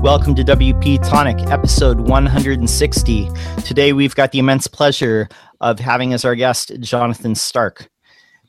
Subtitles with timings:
[0.00, 3.30] Welcome to WP Tonic, episode 160.
[3.64, 5.28] Today we've got the immense pleasure
[5.60, 7.90] of having as our guest Jonathan Stark.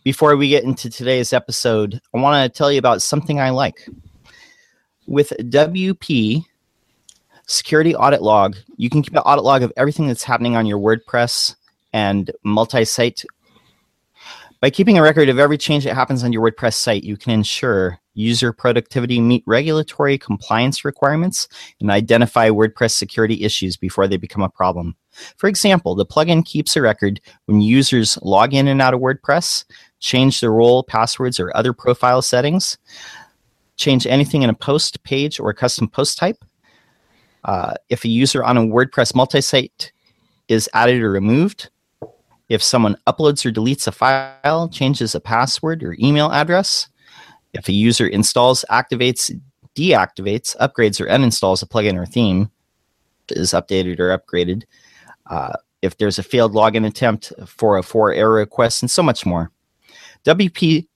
[0.03, 3.89] Before we get into today's episode, I want to tell you about something I like.
[5.07, 6.45] With WP
[7.47, 10.77] Security Audit Log, you can keep an audit log of everything that's happening on your
[10.77, 11.55] WordPress
[11.93, 13.25] and multi site.
[14.61, 17.31] By keeping a record of every change that happens on your WordPress site, you can
[17.31, 21.47] ensure user productivity meet regulatory compliance requirements
[21.79, 24.95] and identify WordPress security issues before they become a problem.
[25.37, 29.65] For example, the plugin keeps a record when users log in and out of WordPress,
[29.99, 32.77] change their role, passwords, or other profile settings,
[33.77, 36.43] change anything in a post page or custom post type.
[37.45, 39.91] Uh, if a user on a WordPress multi-site
[40.49, 41.69] is added or removed,
[42.49, 46.89] if someone uploads or deletes a file, changes a password or email address,
[47.53, 49.31] if a user installs, activates,
[49.75, 52.49] deactivates, upgrades, or uninstalls a plugin or theme,
[53.29, 54.63] is updated or upgraded,
[55.29, 59.51] uh, if there's a failed login attempt, 404 error request, and so much more.
[60.25, 60.87] WP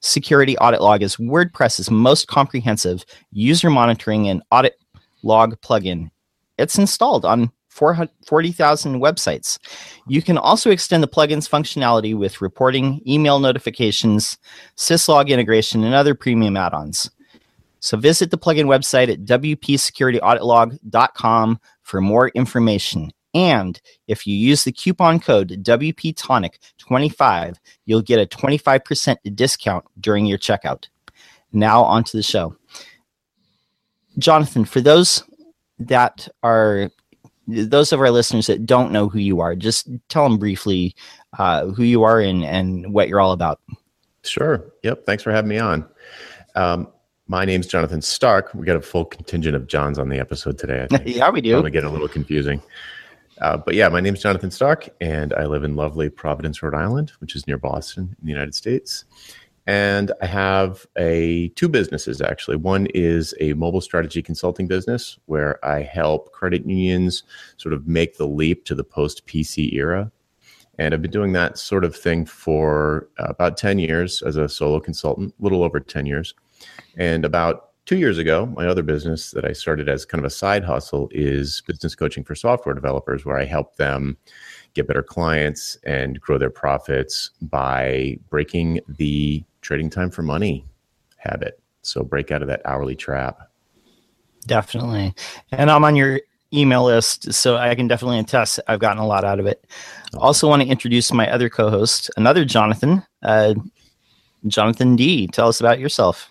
[0.00, 4.78] Security Audit Log is WordPress's most comprehensive user monitoring and audit
[5.22, 6.10] log plugin.
[6.56, 9.58] It's installed on 40,000 websites.
[10.06, 14.38] You can also extend the plugin's functionality with reporting, email notifications,
[14.76, 17.10] syslog integration, and other premium add ons.
[17.80, 23.12] So visit the plugin website at wpsecurityauditLog.com for more information.
[23.34, 30.38] And if you use the coupon code WPTonic25, you'll get a 25% discount during your
[30.38, 30.88] checkout.
[31.52, 32.56] Now, on to the show.
[34.18, 35.22] Jonathan, for those
[35.78, 36.90] that are
[37.48, 40.94] those of our listeners that don't know who you are, just tell them briefly
[41.38, 43.60] uh, who you are and, and what you're all about.
[44.22, 44.70] Sure.
[44.82, 45.06] Yep.
[45.06, 45.88] Thanks for having me on.
[46.54, 46.88] Um,
[47.26, 48.52] my name's Jonathan Stark.
[48.54, 50.86] We got a full contingent of Johns on the episode today.
[51.04, 51.56] yeah, we do.
[51.56, 52.62] I'm gonna get a little confusing.
[53.40, 57.12] Uh, but yeah, my name's Jonathan Stark, and I live in lovely Providence, Rhode Island,
[57.20, 59.04] which is near Boston in the United States
[59.68, 62.56] and I have a two businesses actually.
[62.56, 67.22] One is a mobile strategy consulting business where I help credit unions
[67.58, 70.10] sort of make the leap to the post PC era.
[70.78, 74.48] And I've been doing that sort of thing for uh, about 10 years as a
[74.48, 76.34] solo consultant, a little over 10 years.
[76.96, 80.30] And about two years ago, my other business that I started as kind of a
[80.30, 84.16] side hustle is business coaching for software developers, where I help them
[84.72, 90.66] get better clients and grow their profits by breaking the trading time for money
[91.18, 91.60] habit.
[91.82, 93.50] So break out of that hourly trap.
[94.46, 95.14] Definitely.
[95.52, 96.22] And I'm on your
[96.54, 99.66] email list, so I can definitely attest I've gotten a lot out of it.
[100.16, 103.52] Also, want to introduce my other co host, another Jonathan, uh,
[104.46, 105.26] Jonathan D.
[105.26, 106.30] Tell us about yourself.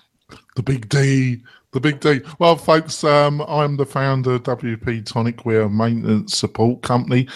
[0.56, 1.44] The big D.
[1.74, 2.22] The big D.
[2.40, 5.46] Well, folks, um, I'm the founder of WP Tonic.
[5.46, 7.28] We're a maintenance support company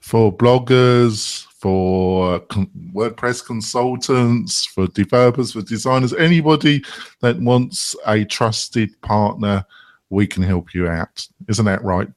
[0.00, 6.82] for bloggers, for con- WordPress consultants, for developers, for designers, anybody
[7.20, 9.64] that wants a trusted partner,
[10.10, 11.24] we can help you out.
[11.48, 12.08] Isn't that right,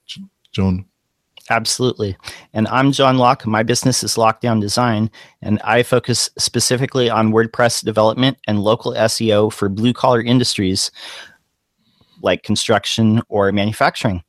[0.52, 0.84] John?
[1.52, 2.18] Absolutely.
[2.54, 3.46] And I'm John Locke.
[3.46, 5.12] My business is Lockedown Design,
[5.44, 10.90] and I focus specifically on WordPress development and local SEO for blue collar industries
[12.24, 14.24] like construction or manufacturing.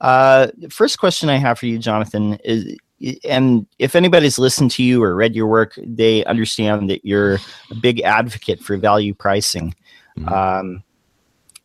[0.00, 2.76] Uh, first question I have for you, Jonathan, is
[3.24, 7.38] and if anybody's listened to you or read your work, they understand that you're
[7.70, 9.74] a big advocate for value pricing.
[10.18, 10.32] Mm-hmm.
[10.32, 10.82] Um,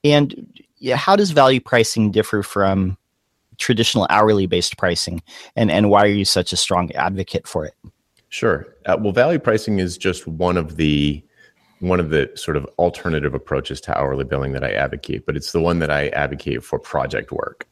[0.03, 2.97] and yeah, how does value pricing differ from
[3.57, 5.21] traditional hourly based pricing,
[5.55, 7.75] and and why are you such a strong advocate for it?
[8.29, 8.75] Sure.
[8.85, 11.23] Uh, well, value pricing is just one of the
[11.79, 15.51] one of the sort of alternative approaches to hourly billing that I advocate, but it's
[15.51, 17.67] the one that I advocate for project work.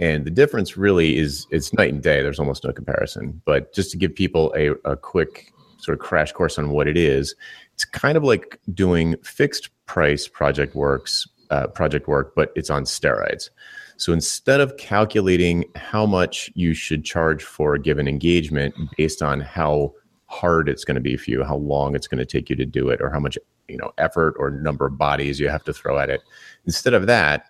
[0.00, 2.22] And the difference really is it's night and day.
[2.22, 3.40] There's almost no comparison.
[3.44, 6.96] But just to give people a, a quick sort of crash course on what it
[6.96, 7.34] is,
[7.74, 12.84] it's kind of like doing fixed price project works, uh, project work, but it's on
[12.84, 13.50] steroids.
[13.98, 19.40] So instead of calculating how much you should charge for a given engagement based on
[19.40, 19.92] how
[20.26, 22.64] hard it's going to be for you, how long it's going to take you to
[22.64, 23.36] do it, or how much
[23.68, 26.22] you know effort or number of bodies you have to throw at it,
[26.64, 27.44] instead of that,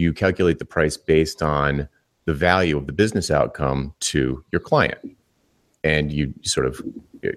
[0.00, 1.88] you calculate the price based on
[2.24, 4.98] the value of the business outcome to your client.
[5.82, 6.80] and you sort of
[7.24, 7.28] uh,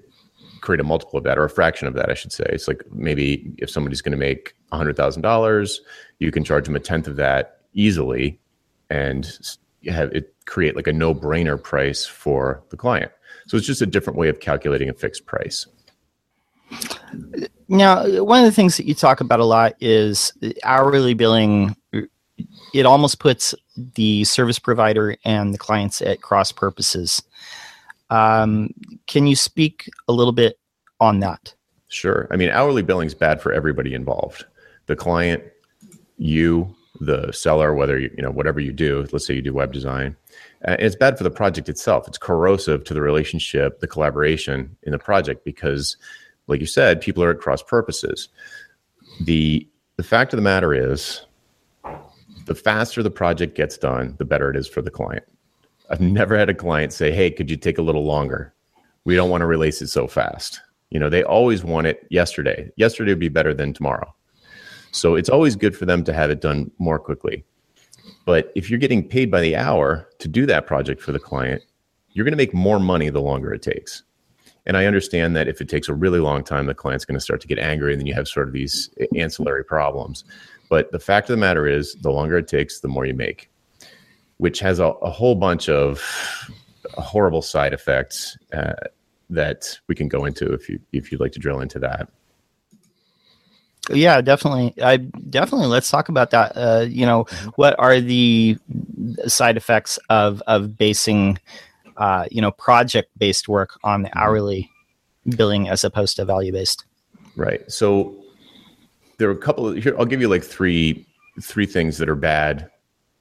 [0.60, 2.46] create a multiple of that or a fraction of that, I should say.
[2.50, 5.80] It's like maybe if somebody's going to make $100,000,
[6.20, 8.40] you can charge them a tenth of that easily
[8.90, 9.26] and
[9.88, 13.12] have it create like a no brainer price for the client.
[13.48, 15.68] So it's just a different way of calculating a fixed price.
[17.68, 20.34] Now, one of the things that you talk about a lot is
[20.64, 21.76] hourly billing.
[22.74, 23.54] It almost puts
[23.96, 27.22] the service provider and the clients at cross purposes.
[28.10, 28.72] Um,
[29.08, 30.60] can you speak a little bit
[31.00, 31.54] on that?
[31.88, 32.28] Sure.
[32.32, 34.46] I mean, hourly billing is bad for everybody involved.
[34.88, 35.44] The client,
[36.18, 39.06] you, the seller, whether you, you know whatever you do.
[39.12, 40.16] Let's say you do web design,
[40.68, 42.08] uh, it's bad for the project itself.
[42.08, 45.98] It's corrosive to the relationship, the collaboration in the project because,
[46.48, 48.30] like you said, people are at cross purposes.
[49.22, 49.68] the
[49.98, 51.22] The fact of the matter is,
[52.46, 55.24] the faster the project gets done, the better it is for the client.
[55.90, 58.54] I've never had a client say, "Hey, could you take a little longer?
[59.06, 62.72] We don't want to release it so fast." You know, they always want it yesterday.
[62.76, 64.14] Yesterday would be better than tomorrow.
[64.92, 67.44] So it's always good for them to have it done more quickly.
[68.26, 71.64] But if you're getting paid by the hour to do that project for the client,
[72.12, 74.04] you're going to make more money the longer it takes.
[74.66, 77.24] And I understand that if it takes a really long time, the client's going to
[77.24, 80.24] start to get angry and then you have sort of these ancillary problems.
[80.74, 83.52] But the fact of the matter is, the longer it takes, the more you make,
[84.38, 86.02] which has a, a whole bunch of
[86.96, 88.74] horrible side effects uh,
[89.30, 92.10] that we can go into if you if you'd like to drill into that.
[93.92, 94.74] Yeah, definitely.
[94.82, 96.54] I definitely let's talk about that.
[96.58, 97.50] Uh, you know, mm-hmm.
[97.50, 98.58] what are the
[99.28, 101.38] side effects of of basing,
[101.98, 104.18] uh, you know, project based work on the mm-hmm.
[104.18, 104.72] hourly
[105.38, 106.84] billing as opposed to value based?
[107.36, 107.72] Right.
[107.72, 108.23] So
[109.18, 109.96] there are a couple of here.
[109.98, 111.06] I'll give you like three
[111.42, 112.70] three things that are bad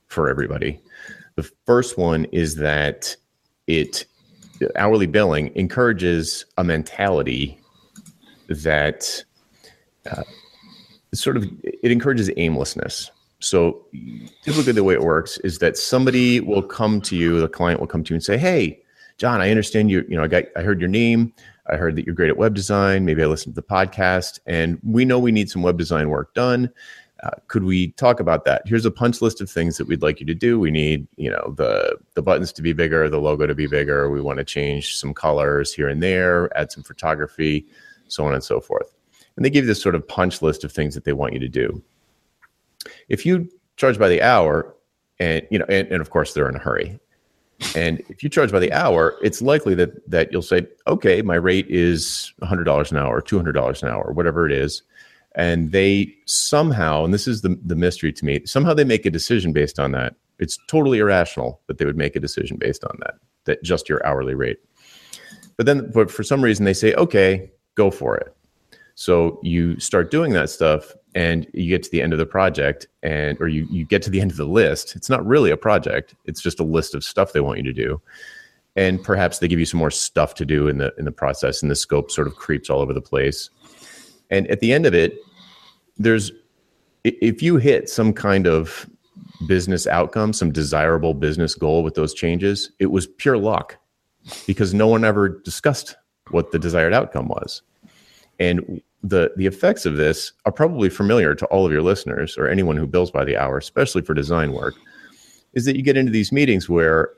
[0.09, 0.81] for everybody.
[1.37, 3.17] The first one is that
[3.67, 4.05] it
[4.77, 7.59] hourly billing encourages a mentality
[8.49, 9.25] that.
[10.11, 10.23] Uh,
[11.15, 13.11] sort of it encourages aimlessness.
[13.41, 13.87] So
[14.45, 17.87] typically the way it works is that somebody will come to you, the client will
[17.87, 18.81] come to you and say, "Hey,
[19.19, 21.33] John, I understand you, you know, I got I heard your name.
[21.71, 23.05] I heard that you're great at web design.
[23.05, 26.35] Maybe I listened to the podcast and we know we need some web design work
[26.35, 26.71] done.
[27.23, 28.63] Uh, could we talk about that?
[28.67, 30.59] Here's a punch list of things that we'd like you to do.
[30.59, 34.11] We need, you know, the the buttons to be bigger, the logo to be bigger.
[34.11, 37.67] We want to change some colors here and there, add some photography,
[38.09, 38.93] so on and so forth
[39.37, 41.39] and they give you this sort of punch list of things that they want you
[41.41, 41.83] to do.
[43.09, 44.75] If you charge by the hour,
[45.19, 46.99] and you know, and, and of course they're in a hurry,
[47.75, 51.37] and if you charge by the hour, it's likely that that you'll say, okay, my
[51.37, 54.83] rate is hundred dollars an hour, two hundred dollars an hour, whatever it is,
[55.35, 59.11] and they somehow, and this is the the mystery to me, somehow they make a
[59.11, 60.15] decision based on that.
[60.39, 63.15] It's totally irrational that they would make a decision based on that,
[63.45, 64.59] that just your hourly rate.
[65.57, 68.35] But then, but for some reason, they say, okay, go for it
[68.95, 72.87] so you start doing that stuff and you get to the end of the project
[73.03, 74.97] and or you you get to the end of the list.
[74.97, 76.15] It's not really a project.
[76.25, 78.01] It's just a list of stuff they want you to do.
[78.75, 81.63] And perhaps they give you some more stuff to do in the in the process
[81.63, 83.51] and the scope sort of creeps all over the place.
[84.31, 85.19] And at the end of it,
[85.99, 86.33] there's
[87.05, 88.89] if you hit some kind of
[89.47, 93.77] business outcome, some desirable business goal with those changes, it was pure luck
[94.47, 95.97] because no one ever discussed
[96.31, 97.63] what the desired outcome was.
[98.39, 102.49] And the the effects of this are probably familiar to all of your listeners or
[102.49, 104.75] anyone who bills by the hour, especially for design work,
[105.55, 107.11] is that you get into these meetings where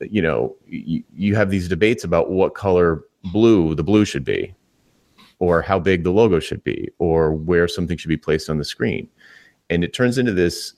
[0.00, 3.02] you know you, you have these debates about what color
[3.32, 4.52] blue the blue should be
[5.38, 8.64] or how big the logo should be or where something should be placed on the
[8.64, 9.08] screen.
[9.70, 10.74] And it turns into this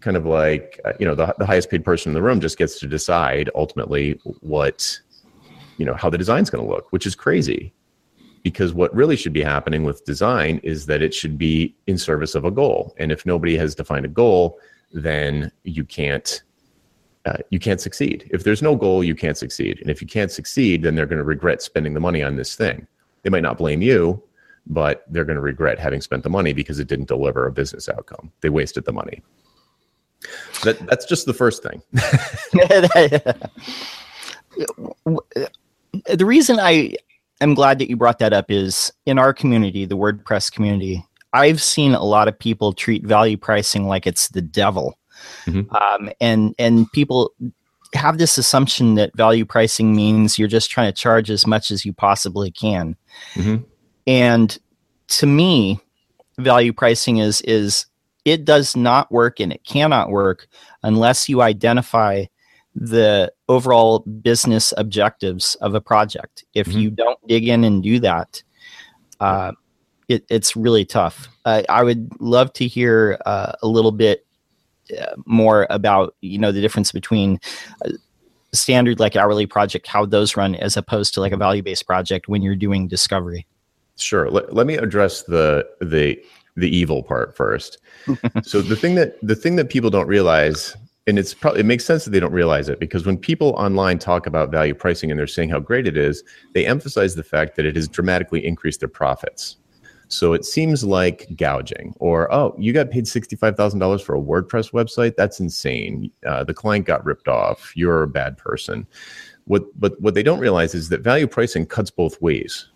[0.00, 2.56] kind of like uh, you know the, the highest paid person in the room just
[2.56, 4.98] gets to decide ultimately what
[5.76, 7.74] you know how the design's going to look which is crazy
[8.42, 12.34] because what really should be happening with design is that it should be in service
[12.34, 12.94] of a goal.
[12.98, 14.58] And if nobody has defined a goal
[14.92, 16.42] then you can't
[17.24, 18.28] uh, you can't succeed.
[18.30, 19.78] If there's no goal you can't succeed.
[19.80, 22.54] And if you can't succeed then they're going to regret spending the money on this
[22.54, 22.86] thing.
[23.22, 24.22] They might not blame you
[24.66, 27.88] but they're going to regret having spent the money because it didn't deliver a business
[27.88, 28.30] outcome.
[28.42, 29.22] They wasted the money.
[30.62, 31.82] That, that's just the first thing.
[36.08, 36.94] The reason i
[37.42, 41.62] am glad that you brought that up is in our community, the WordPress community, I've
[41.62, 44.98] seen a lot of people treat value pricing like it's the devil.
[45.46, 45.74] Mm-hmm.
[45.74, 47.32] Um, and and people
[47.94, 51.84] have this assumption that value pricing means you're just trying to charge as much as
[51.84, 52.96] you possibly can.
[53.34, 53.64] Mm-hmm.
[54.06, 54.58] And
[55.08, 55.80] to me,
[56.38, 57.86] value pricing is is
[58.24, 60.46] it does not work and it cannot work
[60.82, 62.24] unless you identify
[62.74, 66.44] the overall business objectives of a project.
[66.54, 66.80] If Mhm.
[66.80, 68.42] you don't dig in and do that,
[69.20, 69.52] uh,
[70.08, 71.28] it, it's really tough.
[71.44, 74.26] Uh, I would love to hear uh, a little bit
[75.00, 77.38] uh, more about you know the difference between
[77.84, 77.90] uh,
[78.52, 82.28] standard like hourly project, how those run, as opposed to like a value based project
[82.28, 83.46] when you're doing discovery.
[83.96, 84.30] Sure.
[84.30, 86.22] Let, let me address the the
[86.56, 87.78] the evil part first.
[88.42, 91.84] so the thing that the thing that people don't realize, and it's probably it makes
[91.84, 95.18] sense that they don't realize it because when people online talk about value pricing and
[95.18, 98.80] they're saying how great it is, they emphasize the fact that it has dramatically increased
[98.80, 99.56] their profits.
[100.08, 104.20] So it seems like gouging, or oh, you got paid sixty-five thousand dollars for a
[104.20, 105.16] WordPress website.
[105.16, 106.10] That's insane.
[106.26, 107.72] Uh, the client got ripped off.
[107.74, 108.86] You're a bad person.
[109.46, 112.68] What, but what they don't realize is that value pricing cuts both ways.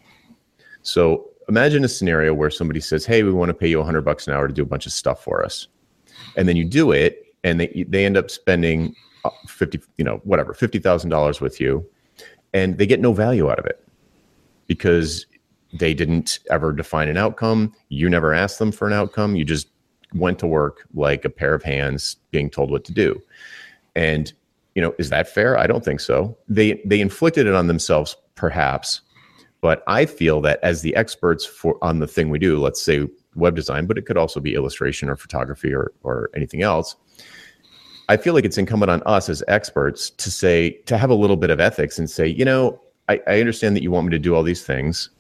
[0.83, 4.27] So imagine a scenario where somebody says, "Hey, we want to pay you 100 bucks
[4.27, 5.69] an hour to do a bunch of stuff for us,"
[6.37, 10.21] and then you do it, and they they end up spending uh, 50, you know,
[10.25, 11.87] whatever, fifty thousand dollars with you,
[12.53, 13.83] and they get no value out of it
[14.67, 15.27] because
[15.73, 17.73] they didn't ever define an outcome.
[17.89, 19.37] You never asked them for an outcome.
[19.37, 19.69] You just
[20.13, 23.23] went to work like a pair of hands, being told what to do,
[23.95, 24.33] and
[24.75, 25.57] you know, is that fair?
[25.57, 26.37] I don't think so.
[26.49, 29.03] They they inflicted it on themselves, perhaps
[29.61, 33.09] but I feel that as the experts for on the thing we do, let's say
[33.35, 36.95] web design, but it could also be illustration or photography or or anything else.
[38.09, 41.37] I feel like it's incumbent on us as experts to say to have a little
[41.37, 44.19] bit of ethics and say, you know, I, I understand that you want me to
[44.19, 45.11] do all these things,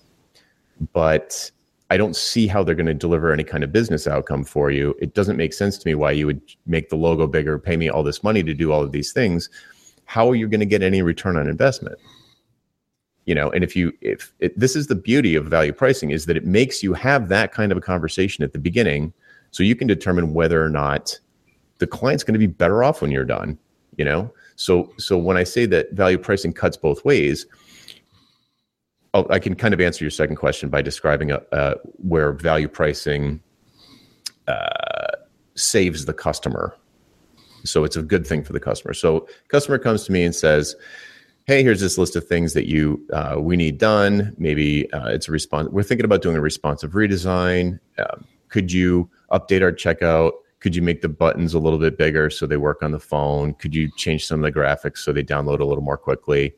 [0.93, 1.51] but
[1.91, 4.95] I don't see how they're going to deliver any kind of business outcome for you.
[5.01, 7.89] It doesn't make sense to me why you would make the logo bigger, pay me
[7.89, 9.49] all this money to do all of these things.
[10.05, 11.99] How are you going to get any return on investment?
[13.27, 16.25] you know and if you if it, this is the beauty of value pricing is
[16.27, 19.13] that it makes you have that kind of a conversation at the beginning
[19.51, 21.19] so you can determine whether or not
[21.79, 23.59] the client's going to be better off when you're done
[23.97, 27.47] you know so so when i say that value pricing cuts both ways
[29.15, 32.69] oh, i can kind of answer your second question by describing a, uh, where value
[32.69, 33.41] pricing
[34.49, 35.17] uh,
[35.55, 36.77] saves the customer
[37.65, 40.77] so it's a good thing for the customer so customer comes to me and says
[41.47, 44.35] hey, here's this list of things that you uh, we need done.
[44.37, 45.69] Maybe uh, it's a response.
[45.71, 47.79] We're thinking about doing a responsive redesign.
[47.99, 48.17] Uh,
[48.49, 50.33] could you update our checkout?
[50.61, 53.55] Could you make the buttons a little bit bigger so they work on the phone?
[53.55, 56.55] Could you change some of the graphics so they download a little more quickly?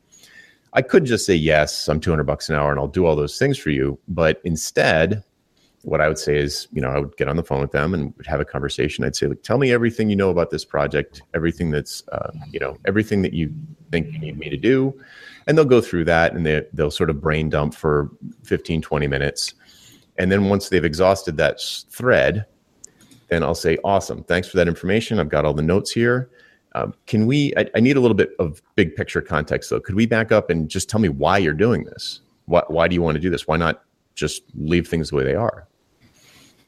[0.73, 3.37] I could just say yes, I'm 200 bucks an hour and I'll do all those
[3.37, 3.99] things for you.
[4.07, 5.23] But instead,
[5.83, 7.93] what I would say is, you know, I would get on the phone with them
[7.93, 9.03] and have a conversation.
[9.03, 12.59] I'd say, like, tell me everything you know about this project, everything that's, uh, you
[12.59, 13.53] know, everything that you
[13.91, 14.99] think you need me to do.
[15.47, 18.11] And they'll go through that and they, they'll sort of brain dump for
[18.43, 19.53] 15, 20 minutes.
[20.17, 22.45] And then once they've exhausted that thread,
[23.29, 25.19] then I'll say, awesome, thanks for that information.
[25.19, 26.29] I've got all the notes here.
[26.75, 29.79] Um, can we, I, I, need a little bit of big picture context though.
[29.79, 32.21] Could we back up and just tell me why you're doing this?
[32.45, 33.47] Why, why do you want to do this?
[33.47, 33.83] Why not
[34.13, 35.67] just leave things the way they are?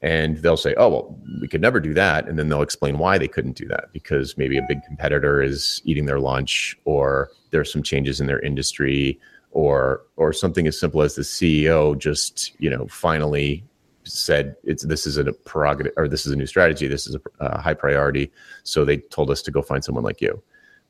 [0.01, 3.17] and they'll say, "Oh, well, we could never do that," and then they'll explain why
[3.17, 7.71] they couldn't do that because maybe a big competitor is eating their lunch, or there's
[7.71, 9.19] some changes in their industry,
[9.51, 13.63] or or something as simple as the CEO just you know finally
[14.03, 17.21] said it's this is a prerogative or this is a new strategy, this is a,
[17.39, 18.31] a high priority,
[18.63, 20.41] so they told us to go find someone like you.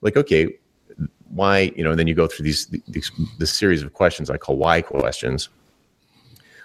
[0.02, 0.58] Like, okay,
[1.30, 1.72] why?
[1.76, 4.58] You know, and then you go through these, these this series of questions I call
[4.58, 5.50] why questions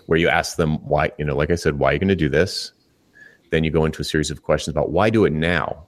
[0.07, 2.17] where you ask them why, you know, like I said, why are you going to
[2.17, 2.73] do this?
[3.51, 5.87] Then you go into a series of questions about why do it now?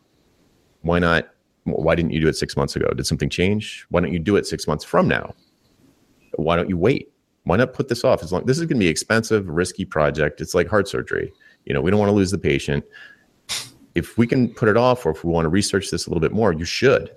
[0.82, 1.28] Why not?
[1.64, 2.88] Why didn't you do it six months ago?
[2.94, 3.84] Did something change?
[3.90, 5.34] Why don't you do it six months from now?
[6.36, 7.12] Why don't you wait?
[7.48, 8.44] Why not put this off as long?
[8.46, 10.40] This is going to be expensive, risky project.
[10.40, 11.32] It's like heart surgery.
[11.64, 12.84] You know, we don't want to lose the patient.
[13.94, 16.20] If we can put it off, or if we want to research this a little
[16.20, 17.14] bit more, you should.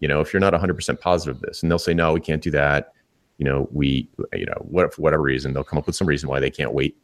[0.00, 2.42] You know, if you're not 100% positive of this, and they'll say, no, we can't
[2.42, 2.92] do that
[3.38, 6.28] you know, we, you know, what, for whatever reason, they'll come up with some reason
[6.28, 6.96] why they can't wait.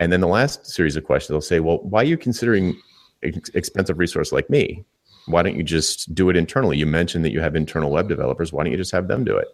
[0.00, 2.80] And then the last series of questions, they'll say, well, why are you considering
[3.22, 4.84] ex- expensive resource like me?
[5.26, 6.76] Why don't you just do it internally?
[6.76, 8.52] You mentioned that you have internal web developers.
[8.52, 9.48] Why don't you just have them do it?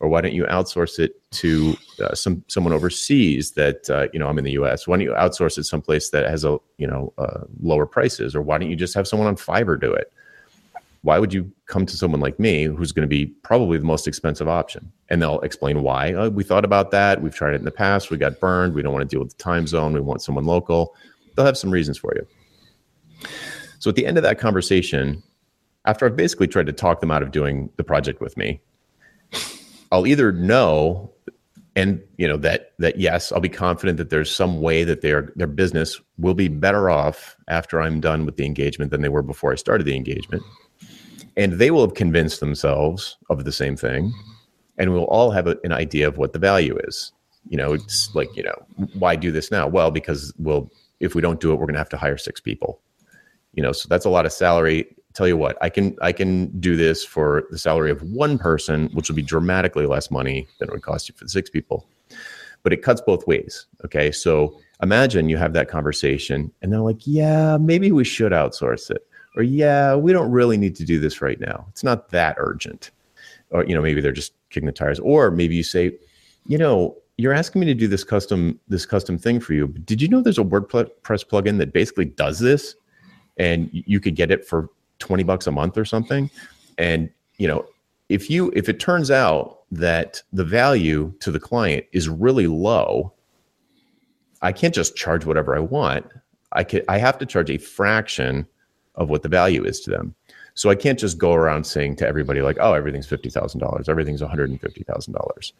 [0.00, 4.28] Or why don't you outsource it to uh, some someone overseas that uh, you know
[4.28, 4.86] I'm in the U.S.
[4.86, 8.34] Why don't you outsource it someplace that has a you know uh, lower prices?
[8.34, 10.12] Or why don't you just have someone on Fiverr do it?
[11.02, 14.08] why would you come to someone like me who's going to be probably the most
[14.08, 14.90] expensive option?
[15.10, 17.20] And they'll explain why oh, we thought about that.
[17.20, 18.10] We've tried it in the past.
[18.10, 18.72] We got burned.
[18.72, 19.92] We don't want to deal with the time zone.
[19.92, 20.94] We want someone local.
[21.34, 23.28] They'll have some reasons for you.
[23.80, 25.22] So at the end of that conversation
[25.84, 28.60] after i've basically tried to talk them out of doing the project with me
[29.94, 31.10] i'll either know
[31.76, 35.32] and you know that that yes i'll be confident that there's some way that their
[35.36, 39.22] their business will be better off after i'm done with the engagement than they were
[39.22, 40.42] before i started the engagement.
[41.36, 44.12] And they will have convinced themselves of the same thing.
[44.78, 47.12] And we'll all have a, an idea of what the value is.
[47.48, 49.66] You know it's like you know why do this now?
[49.68, 50.70] Well because we'll
[51.00, 52.80] if we don't do it we're going to have to hire six people.
[53.52, 56.46] You know so that's a lot of salary tell you what i can i can
[56.60, 60.68] do this for the salary of one person which will be dramatically less money than
[60.68, 61.86] it would cost you for six people.
[62.62, 64.10] But it cuts both ways okay?
[64.10, 69.06] So imagine you have that conversation and they're like yeah maybe we should outsource it.
[69.36, 71.66] Or yeah we don't really need to do this right now.
[71.70, 72.90] It's not that urgent.
[73.50, 74.98] Or you know maybe they're just kicking the tires.
[74.98, 75.92] Or maybe you say
[76.46, 79.68] you know you're asking me to do this custom this custom thing for you.
[79.68, 82.74] But did you know there's a wordpress plugin that basically does this?
[83.36, 84.70] And you could get it for
[85.04, 86.30] 20 bucks a month or something.
[86.78, 87.66] And you know
[88.08, 93.12] if you if it turns out that the value to the client is really low
[94.42, 96.06] i can't just charge whatever i want.
[96.52, 98.46] I could i have to charge a fraction
[98.94, 100.14] of what the value is to them.
[100.54, 105.52] So i can't just go around saying to everybody like oh everything's $50000 everything's $150000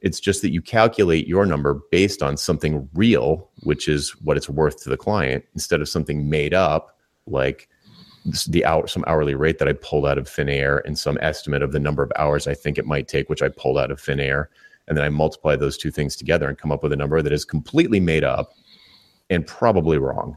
[0.00, 4.48] it's just that you calculate your number based on something real which is what it's
[4.48, 7.68] worth to the client instead of something made up like
[8.48, 11.62] the hour some hourly rate that I pulled out of thin air and some estimate
[11.62, 14.00] of the number of hours I think it might take, which I pulled out of
[14.00, 14.50] thin air.
[14.86, 17.32] And then I multiply those two things together and come up with a number that
[17.32, 18.54] is completely made up
[19.28, 20.36] and probably wrong.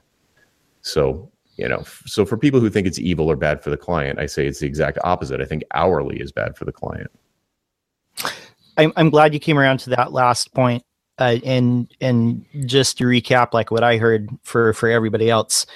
[0.82, 4.20] So, you know, so for people who think it's evil or bad for the client,
[4.20, 5.40] I say it's the exact opposite.
[5.40, 7.12] I think hourly is bad for the client.
[8.78, 10.84] I'm, I'm glad you came around to that last point.
[11.18, 15.68] Uh, and and just to recap, like what I heard for for everybody else,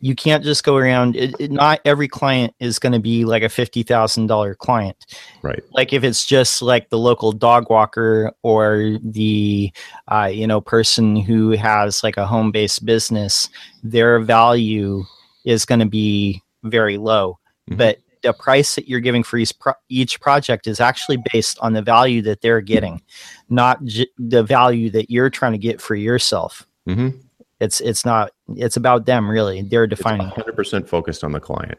[0.00, 3.42] you can't just go around it, it, not every client is going to be like
[3.42, 5.06] a $50000 client
[5.42, 9.72] right like if it's just like the local dog walker or the
[10.08, 13.48] uh, you know person who has like a home-based business
[13.82, 15.04] their value
[15.44, 17.38] is going to be very low
[17.68, 17.78] mm-hmm.
[17.78, 21.72] but the price that you're giving for each, pro- each project is actually based on
[21.72, 23.00] the value that they're getting
[23.48, 27.16] not j- the value that you're trying to get for yourself mm-hmm.
[27.60, 29.62] It's it's not it's about them really.
[29.62, 30.28] They're defining.
[30.28, 31.78] Hundred percent focused on the client,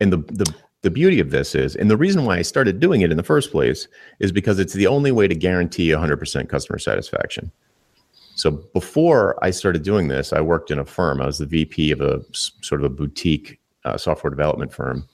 [0.00, 0.54] and the the
[0.84, 3.22] the beauty of this is, and the reason why I started doing it in the
[3.22, 3.88] first place
[4.20, 7.50] is because it's the only way to guarantee 100% customer satisfaction.
[8.34, 11.22] So before I started doing this, I worked in a firm.
[11.22, 15.08] I was the VP of a sort of a boutique uh, software development firm.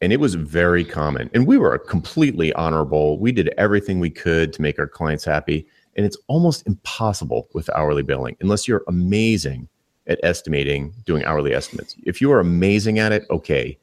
[0.00, 1.28] And it was very common.
[1.34, 3.18] And we were completely honorable.
[3.18, 5.66] We did everything we could to make our clients happy.
[5.94, 9.68] And it's almost impossible with hourly billing unless you're amazing
[10.06, 11.96] at estimating, doing hourly estimates.
[12.04, 13.78] If you are amazing at it, okay,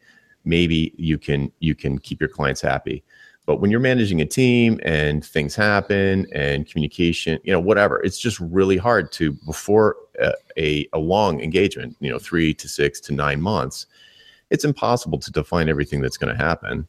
[0.46, 3.04] maybe you can you can keep your clients happy.
[3.46, 8.20] But when you're managing a team and things happen and communication, you know, whatever, it's
[8.20, 13.00] just really hard to before a, a, a long engagement, you know, three to six
[13.02, 13.88] to nine months,
[14.52, 16.88] it's impossible to define everything that's going to happen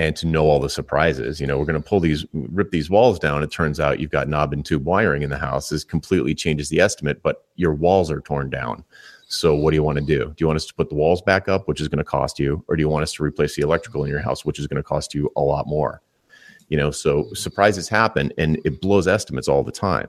[0.00, 1.42] and to know all the surprises.
[1.42, 3.42] You know, we're going to pull these, rip these walls down.
[3.42, 5.68] It turns out you've got knob and tube wiring in the house.
[5.68, 8.82] This completely changes the estimate, but your walls are torn down.
[9.28, 10.24] So what do you want to do?
[10.24, 12.38] Do you want us to put the walls back up, which is going to cost
[12.38, 14.66] you, or do you want us to replace the electrical in your house, which is
[14.66, 16.00] going to cost you a lot more?
[16.70, 20.08] You know, so surprises happen and it blows estimates all the time.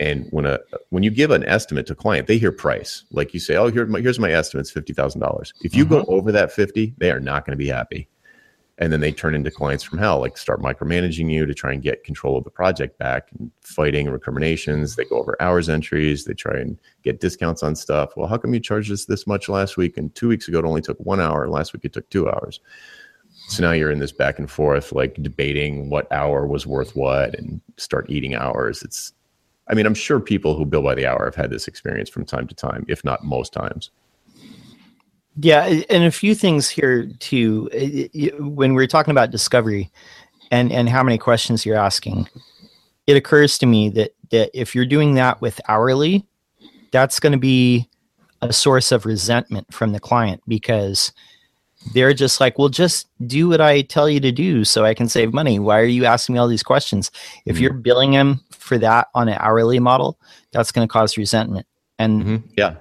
[0.00, 0.58] And when a
[0.90, 3.04] when you give an estimate to a client, they hear price.
[3.10, 6.02] Like you say, "Oh, here's my, here's my estimate's fifty thousand dollars." If you go
[6.02, 6.12] mm-hmm.
[6.12, 8.06] over that fifty, they are not going to be happy
[8.78, 11.82] and then they turn into clients from hell like start micromanaging you to try and
[11.82, 14.94] get control of the project back and fighting recriminations.
[14.94, 16.24] They go over hours entries.
[16.24, 18.16] They try and get discounts on stuff.
[18.16, 20.64] Well how come you charged us this much last week and two weeks ago it
[20.64, 21.48] only took one hour?
[21.48, 22.60] Last week it took two hours.
[23.48, 27.34] So now you're in this back and forth like debating what hour was worth what
[27.36, 28.82] and start eating hours.
[28.82, 29.12] It's
[29.70, 32.24] i mean i'm sure people who bill by the hour have had this experience from
[32.24, 33.90] time to time if not most times
[35.40, 37.68] yeah, and a few things here too.
[38.38, 39.90] When we're talking about discovery
[40.50, 42.28] and and how many questions you're asking,
[43.06, 46.26] it occurs to me that that if you're doing that with hourly,
[46.90, 47.88] that's going to be
[48.42, 51.12] a source of resentment from the client because
[51.92, 55.08] they're just like, well, just do what I tell you to do so I can
[55.08, 55.58] save money.
[55.60, 57.10] Why are you asking me all these questions?
[57.46, 57.62] If mm-hmm.
[57.62, 60.18] you're billing them for that on an hourly model,
[60.50, 61.66] that's going to cause resentment.
[61.98, 62.46] And mm-hmm.
[62.56, 62.74] yeah,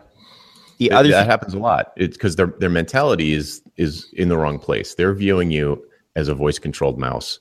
[0.78, 1.94] the other that th- happens a lot.
[1.98, 4.96] It's because their their mentality is is in the wrong place.
[4.96, 5.84] They're viewing you
[6.16, 7.40] as a voice controlled mouse,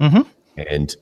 [0.00, 0.22] mm-hmm.
[0.56, 0.94] and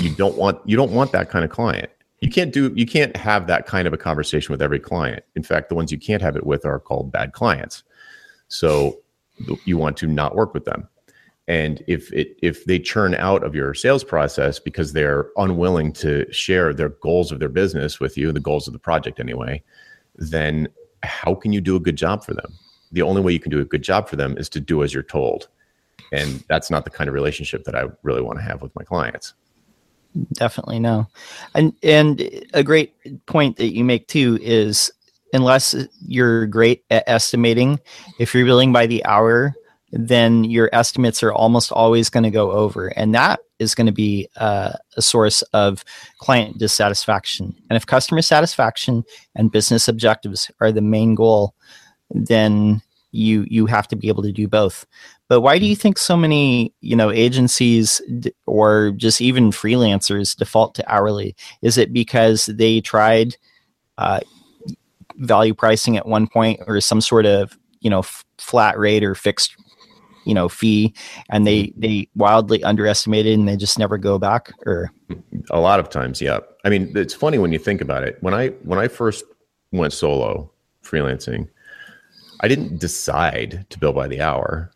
[0.00, 1.90] you don't want you don't want that kind of client.
[2.20, 5.24] You can't do you can't have that kind of a conversation with every client.
[5.36, 7.82] In fact, the ones you can't have it with are called bad clients.
[8.48, 8.98] So
[9.64, 10.88] you want to not work with them.
[11.46, 16.30] And if it if they churn out of your sales process because they're unwilling to
[16.32, 19.62] share their goals of their business with you, the goals of the project anyway,
[20.16, 20.68] then
[21.02, 22.52] how can you do a good job for them?
[22.92, 24.94] the only way you can do a good job for them is to do as
[24.94, 25.48] you're told.
[26.12, 28.84] And that's not the kind of relationship that I really want to have with my
[28.84, 29.34] clients.
[30.32, 31.06] Definitely no.
[31.54, 32.94] And and a great
[33.26, 34.90] point that you make too is
[35.34, 37.78] unless you're great at estimating,
[38.18, 39.54] if you're billing by the hour,
[39.92, 42.88] then your estimates are almost always going to go over.
[42.88, 45.84] And that is going to be uh, a source of
[46.18, 47.54] client dissatisfaction.
[47.68, 51.54] And if customer satisfaction and business objectives are the main goal,
[52.10, 54.86] then you you have to be able to do both.
[55.28, 60.36] But why do you think so many you know agencies d- or just even freelancers
[60.36, 61.34] default to hourly?
[61.62, 63.36] Is it because they tried
[63.96, 64.20] uh,
[65.16, 69.14] value pricing at one point or some sort of you know f- flat rate or
[69.14, 69.56] fixed
[70.28, 70.94] you know fee
[71.30, 71.80] and they mm-hmm.
[71.80, 74.92] they wildly underestimated and they just never go back or?
[75.50, 76.40] A lot of times yeah.
[76.64, 78.18] I mean it's funny when you think about it.
[78.20, 79.24] When i when i first
[79.72, 80.50] went solo
[80.84, 81.48] freelancing
[82.40, 84.70] i didn't decide to bill by the hour.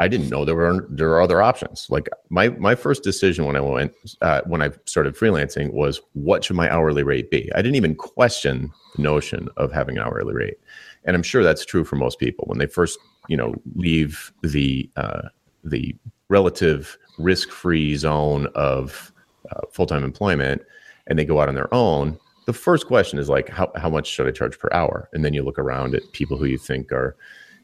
[0.00, 1.86] I didn't know there were there are other options.
[1.90, 6.44] Like my my first decision when i went uh, when i started freelancing was what
[6.44, 7.50] should my hourly rate be?
[7.54, 10.58] I didn't even question the notion of having an hourly rate.
[11.04, 12.44] And i'm sure that's true for most people.
[12.46, 12.98] When they first
[13.28, 15.28] you know leave the uh,
[15.64, 15.94] the
[16.28, 19.12] relative risk-free zone of
[19.50, 20.62] uh, full-time employment
[21.06, 24.06] and they go out on their own the first question is like how, how much
[24.06, 25.10] should i charge per hour?
[25.12, 27.14] And then you look around at people who you think are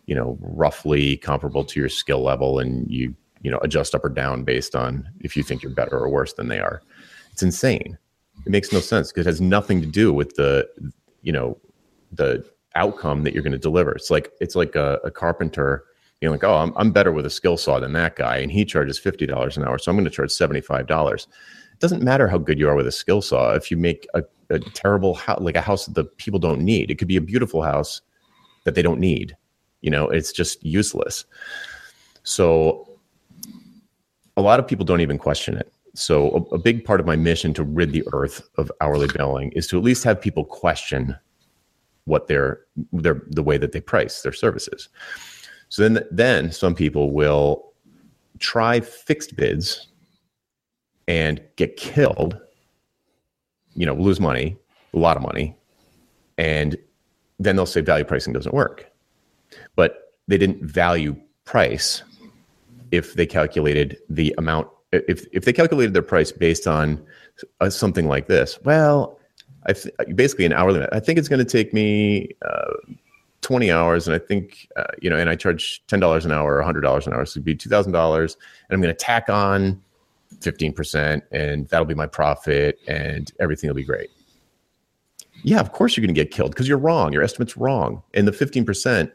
[0.05, 4.11] you know roughly comparable to your skill level and you you know adjust up or
[4.11, 6.83] down based on if you think you're better or worse than they are.
[7.33, 7.97] It's insane.
[8.45, 10.69] It makes no sense because it has nothing to do with the
[11.23, 11.57] you know
[12.13, 13.93] the outcome that you're going to deliver.
[13.93, 15.85] It's like it's like a, a carpenter
[16.21, 18.65] being like, oh, I'm, I'm better with a skill saw than that guy, and he
[18.65, 21.27] charges fifty dollars an hour, so I'm going to charge seventy five dollars.
[21.73, 24.23] It doesn't matter how good you are with a skill saw if you make a,
[24.51, 26.91] a terrible house, like a house that the people don't need.
[26.91, 28.01] It could be a beautiful house
[28.65, 29.37] that they don't need.
[29.81, 31.25] You know, it's just useless.
[32.23, 32.89] So
[34.37, 35.73] a lot of people don't even question it.
[35.95, 39.53] So a, a, big part of my mission to rid the earth of hourly billing
[39.53, 41.17] is to at least have people question
[42.05, 42.61] what their
[42.93, 44.89] their the way that they price their services.
[45.69, 47.73] So then then some people will
[48.39, 49.89] try fixed bids
[51.09, 52.39] and get killed,
[53.75, 54.57] you know, lose money,
[54.93, 55.57] a lot of money,
[56.39, 56.77] and
[57.39, 58.91] then they'll say value pricing doesn't work.
[59.77, 62.03] But they didn't value price
[62.91, 67.05] if they calculated the amount if if they calculated their price based on
[67.61, 68.59] uh, something like this.
[68.65, 69.19] Well,
[69.67, 70.91] I th- basically an hour limit.
[70.93, 72.73] I think it's going to take me uh,
[73.41, 76.57] 20 hours, and I think uh, you know, and I charge ten dollars an hour
[76.57, 78.37] or hundred dollars an hour, so it'd be two thousand dollars,
[78.69, 79.81] and I'm going to tack on
[80.41, 84.11] fifteen percent, and that'll be my profit, and everything will be great.
[85.43, 87.13] Yeah, of course you're going to get killed because you're wrong.
[87.13, 89.13] Your estimate's wrong, and the fifteen percent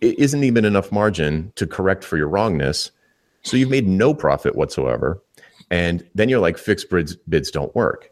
[0.00, 2.90] isn't even enough margin to correct for your wrongness.
[3.42, 5.22] So you've made no profit whatsoever,
[5.70, 8.10] and then you're like, fixed bids bids don't work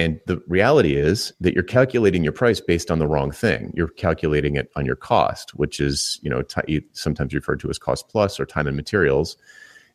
[0.00, 3.70] and the reality is that you're calculating your price based on the wrong thing.
[3.76, 7.78] You're calculating it on your cost, which is, you know, t- sometimes referred to as
[7.78, 9.36] cost plus or time and materials.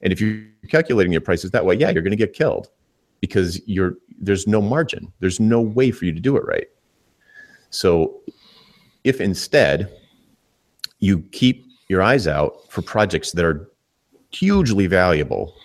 [0.03, 2.69] And if you're calculating your prices that way, yeah, you're going to get killed
[3.19, 5.11] because you're there's no margin.
[5.21, 6.67] There's no way for you to do it right.
[7.71, 8.21] So
[9.03, 9.91] if instead
[10.99, 13.67] you keep your eyes out for projects that are
[14.29, 15.55] hugely valuable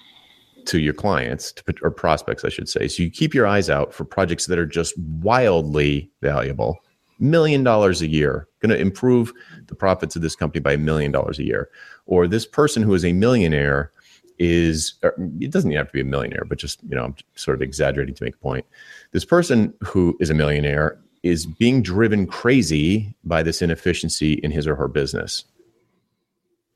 [0.67, 2.89] to your clients to, or prospects, I should say.
[2.89, 6.79] So you keep your eyes out for projects that are just wildly valuable,
[7.19, 9.33] million dollars a year, going to improve
[9.67, 11.71] the profits of this company by a million dollars a year.
[12.07, 13.93] Or this person who is a millionaire
[14.39, 14.95] is,
[15.41, 18.15] it doesn't have to be a millionaire, but just, you know, I'm sort of exaggerating
[18.15, 18.65] to make a point.
[19.13, 24.67] This person who is a millionaire is being driven crazy by this inefficiency in his
[24.67, 25.45] or her business.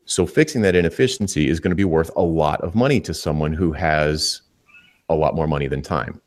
[0.07, 3.53] So fixing that inefficiency is going to be worth a lot of money to someone
[3.53, 4.43] who has
[5.09, 6.21] a lot more money than time.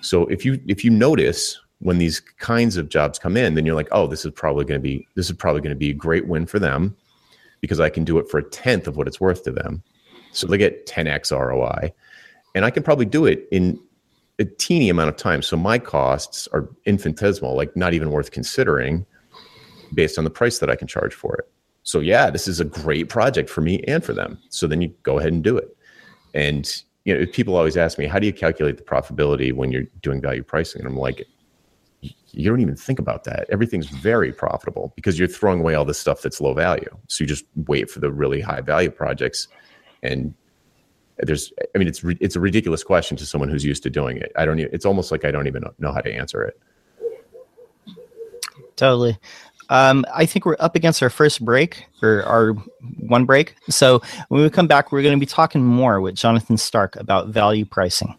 [0.00, 3.74] So if you if you notice when these kinds of jobs come in, then you're
[3.74, 5.94] like, oh, this is probably going to be this is probably going to be a
[5.94, 6.96] great win for them
[7.60, 9.82] because I can do it for a tenth of what it's worth to them.
[10.32, 11.92] So they get 10x ROI,
[12.54, 13.80] and I can probably do it in
[14.38, 15.42] a teeny amount of time.
[15.42, 19.04] So my costs are infinitesimal, like not even worth considering
[19.94, 21.50] based on the price that I can charge for it.
[21.88, 24.38] So yeah, this is a great project for me and for them.
[24.50, 25.74] So then you go ahead and do it.
[26.34, 26.70] And
[27.06, 30.20] you know, people always ask me, how do you calculate the profitability when you're doing
[30.20, 30.82] value pricing?
[30.82, 31.26] And I'm like,
[32.02, 33.46] you don't even think about that.
[33.48, 36.94] Everything's very profitable because you're throwing away all the stuff that's low value.
[37.06, 39.48] So you just wait for the really high value projects.
[40.02, 40.34] And
[41.16, 44.30] there's, I mean, it's it's a ridiculous question to someone who's used to doing it.
[44.36, 44.58] I don't.
[44.58, 46.60] It's almost like I don't even know how to answer it.
[48.76, 49.18] Totally.
[49.70, 52.52] Um, I think we're up against our first break or our
[53.00, 53.54] one break.
[53.68, 57.28] So when we come back, we're going to be talking more with Jonathan Stark about
[57.28, 58.16] value pricing.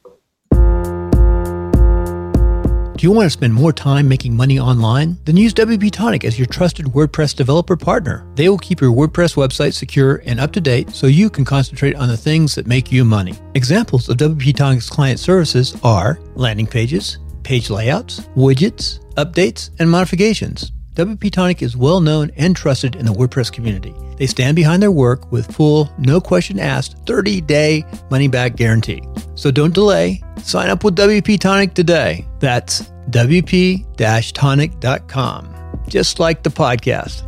[2.99, 5.17] Do you want to spend more time making money online?
[5.23, 8.27] Then use WP Tonic as your trusted WordPress developer partner.
[8.35, 11.95] They will keep your WordPress website secure and up to date so you can concentrate
[11.95, 13.35] on the things that make you money.
[13.55, 20.73] Examples of WP Tonic's client services are landing pages, page layouts, widgets, updates, and modifications.
[20.99, 23.95] WP Tonic is well known and trusted in the WordPress community.
[24.17, 29.01] They stand behind their work with full, no question asked, 30 day money back guarantee.
[29.35, 30.21] So don't delay.
[30.43, 32.27] Sign up with WP Tonic today.
[32.39, 32.81] That's
[33.11, 35.55] WP tonic.com,
[35.87, 37.23] just like the podcast.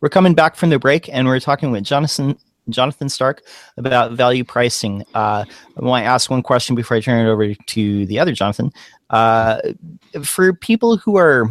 [0.00, 2.36] We're coming back from the break and we're talking with Jonathan
[2.68, 3.42] Jonathan Stark
[3.76, 5.04] about value pricing.
[5.14, 5.44] Uh,
[5.76, 8.72] I want to ask one question before I turn it over to the other Jonathan.
[9.10, 9.60] Uh,
[10.22, 11.48] for people who are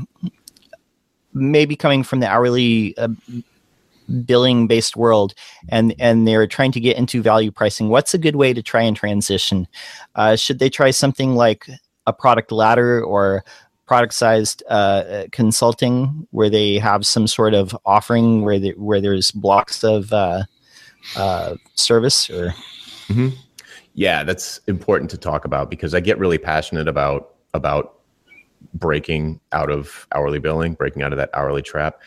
[1.33, 3.09] maybe coming from the hourly uh,
[4.25, 5.33] billing based world
[5.69, 8.81] and and they're trying to get into value pricing what's a good way to try
[8.81, 9.67] and transition
[10.15, 11.67] uh, should they try something like
[12.07, 13.43] a product ladder or
[13.87, 19.31] product sized uh, consulting where they have some sort of offering where they, where there's
[19.31, 20.43] blocks of uh,
[21.15, 22.49] uh service or
[23.07, 23.29] mm-hmm.
[23.93, 27.99] yeah that's important to talk about because i get really passionate about about
[28.73, 32.01] breaking out of hourly billing, breaking out of that hourly trap.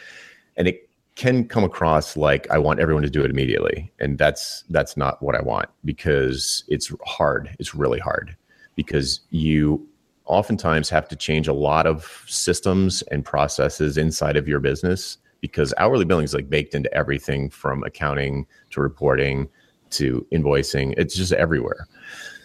[0.57, 3.91] And it can come across like I want everyone to do it immediately.
[3.99, 7.55] And that's that's not what I want because it's hard.
[7.59, 8.37] It's really hard
[8.77, 9.85] because you
[10.27, 15.73] oftentimes have to change a lot of systems and processes inside of your business because
[15.79, 19.49] hourly billing is like baked into everything from accounting to reporting
[19.91, 20.95] to invoicing.
[20.97, 21.89] It's just everywhere.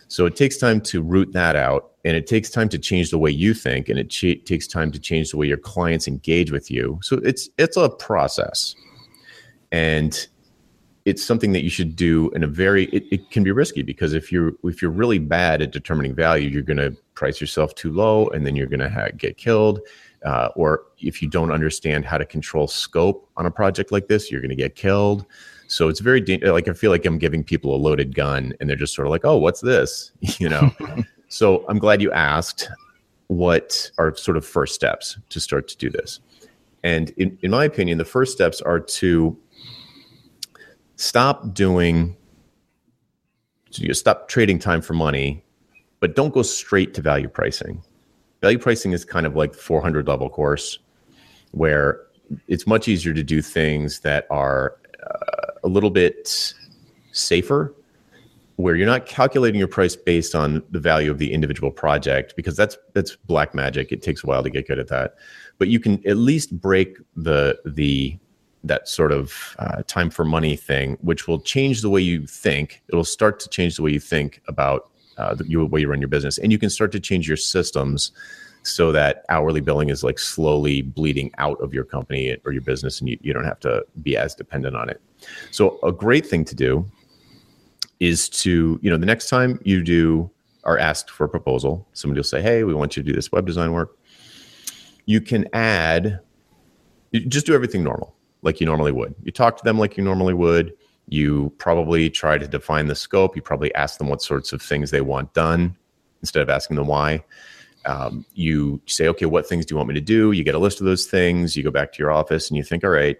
[0.07, 3.17] So it takes time to root that out and it takes time to change the
[3.17, 4.09] way you think and it
[4.45, 6.99] takes time to change the way your clients engage with you.
[7.01, 8.75] So it's it's a process.
[9.71, 10.27] And
[11.05, 14.13] it's something that you should do in a very it, it can be risky because
[14.13, 17.91] if you're if you're really bad at determining value you're going to price yourself too
[17.91, 19.79] low and then you're going to ha- get killed.
[20.25, 24.31] Uh, or if you don't understand how to control scope on a project like this
[24.31, 25.25] you're going to get killed.
[25.67, 28.77] So it's very like i feel like i'm giving people a loaded gun and they're
[28.77, 30.11] just sort of like oh what's this?
[30.39, 30.71] You know
[31.33, 32.69] So I'm glad you asked
[33.25, 36.19] what are sort of first steps to start to do this.
[36.83, 39.35] And in, in my opinion, the first steps are to
[40.95, 42.15] stop doing,
[43.71, 45.43] so you stop trading time for money,
[46.01, 47.81] but don't go straight to value pricing.
[48.41, 50.77] Value pricing is kind of like the 400 level course
[51.49, 52.01] where
[52.47, 56.53] it's much easier to do things that are uh, a little bit
[57.11, 57.73] safer
[58.57, 62.55] where you're not calculating your price based on the value of the individual project because
[62.55, 63.91] that's that's black magic.
[63.91, 65.15] It takes a while to get good at that.
[65.57, 68.17] But you can at least break the the
[68.63, 72.81] that sort of uh, time for money thing which will change the way you think.
[72.87, 76.07] It'll start to change the way you think about uh, the way you run your
[76.07, 76.37] business.
[76.37, 78.11] And you can start to change your systems
[78.63, 82.99] so that hourly billing is like slowly bleeding out of your company or your business
[82.99, 85.01] and you, you don't have to be as dependent on it.
[85.51, 86.89] So a great thing to do
[88.03, 90.29] is to you know the next time you do
[90.65, 93.31] are asked for a proposal somebody will say hey we want you to do this
[93.31, 93.97] web design work.
[95.05, 96.19] You can add
[97.11, 99.15] you just do everything normal like you normally would.
[99.23, 100.73] You talk to them like you normally would.
[101.07, 103.35] You probably try to define the scope.
[103.35, 105.75] You probably ask them what sorts of things they want done
[106.21, 107.23] instead of asking them why.
[107.85, 110.31] Um, you say okay what things do you want me to do?
[110.31, 111.55] You get a list of those things.
[111.55, 113.17] You go back to your office and you think all right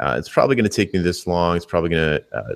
[0.00, 1.56] uh, it's probably going to take me this long.
[1.56, 2.54] It's probably going to uh,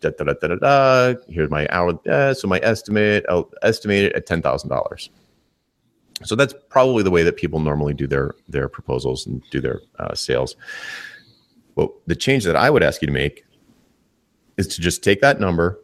[0.00, 1.20] da, da, da, da, da, da.
[1.28, 1.98] here's my hour.
[2.08, 5.10] Uh, so my estimate, I'll estimate it at ten thousand dollars.
[6.22, 9.80] So that's probably the way that people normally do their their proposals and do their
[9.98, 10.56] uh, sales.
[11.76, 13.44] Well, the change that I would ask you to make
[14.56, 15.80] is to just take that number,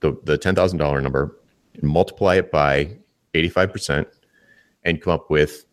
[0.00, 1.36] the the ten thousand dollar number,
[1.74, 2.96] and multiply it by
[3.34, 4.08] eighty five percent,
[4.84, 5.64] and come up with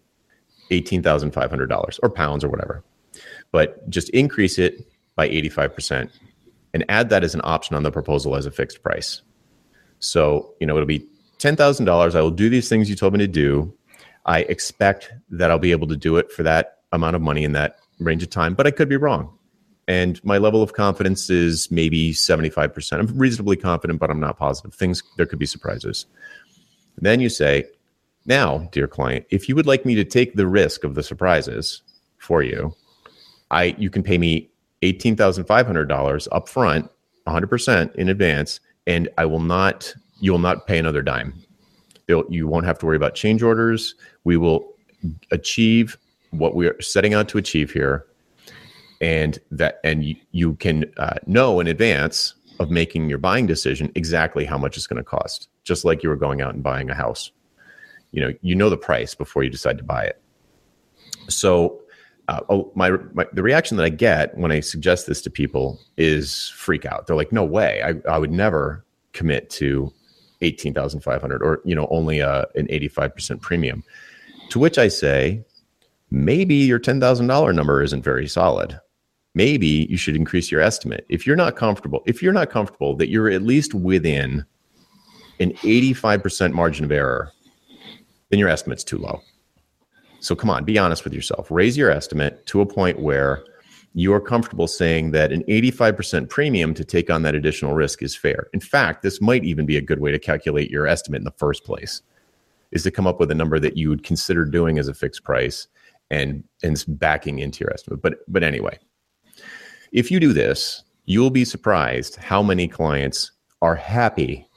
[0.72, 2.84] eighteen thousand five hundred dollars or pounds or whatever.
[3.52, 6.12] But just increase it by eighty five percent
[6.74, 9.22] and add that as an option on the proposal as a fixed price.
[10.00, 11.08] So, you know, it'll be
[11.40, 12.16] $10,000.
[12.16, 13.74] I will do these things you told me to do.
[14.26, 17.54] I expect that I'll be able to do it for that amount of money in
[17.54, 19.38] that range of time, but I could be wrong.
[19.88, 23.00] And my level of confidence is maybe 75%.
[23.00, 24.74] I'm reasonably confident, but I'm not positive.
[24.74, 26.06] Things, there could be surprises.
[26.98, 27.66] Then you say,
[28.26, 31.82] now, dear client, if you would like me to take the risk of the surprises
[32.20, 32.76] for you,
[33.50, 34.51] I you can pay me
[34.82, 36.90] $18,500 up front,
[37.28, 41.34] 100% in advance, and I will not, you will not pay another dime.
[42.08, 43.96] They'll, you won't have to worry about change orders.
[44.24, 44.74] We will
[45.32, 45.98] achieve
[46.32, 48.06] what we're setting out to achieve here,
[49.00, 53.92] and that and you, you can uh, know in advance of making your buying decision
[53.96, 56.90] exactly how much it's going to cost, just like you were going out and buying
[56.90, 57.32] a house.
[58.12, 60.22] You know, you know the price before you decide to buy it.
[61.30, 61.81] So,
[62.32, 65.80] uh, oh, my, my the reaction that I get when I suggest this to people
[65.98, 67.08] is freak out.
[67.08, 67.82] They're like, "No way!
[67.84, 69.92] I, I would never commit to
[70.42, 73.84] eighteen thousand five hundred or you know only a, an eighty five percent premium."
[74.50, 75.44] To which I say,
[76.10, 78.80] maybe your ten thousand dollar number isn't very solid
[79.34, 81.06] maybe you should increase your estimate.
[81.10, 84.46] If you're not comfortable, if you're not comfortable that you're at least within
[85.40, 87.32] an 85% margin of error,
[88.30, 89.22] then your estimate's too low.
[90.22, 91.50] So come on, be honest with yourself.
[91.52, 93.44] Raise your estimate to a point where
[93.94, 98.16] you are comfortable saying that an 85% premium to take on that additional risk is
[98.16, 98.48] fair.
[98.54, 101.32] In fact, this might even be a good way to calculate your estimate in the
[101.32, 102.02] first place
[102.72, 105.24] is to come up with a number that you would consider doing as a fixed
[105.24, 105.68] price
[106.10, 108.02] and and backing into your estimate.
[108.02, 108.80] But but anyway,
[109.92, 113.32] if you do this, you'll be surprised how many clients
[113.62, 114.48] are happy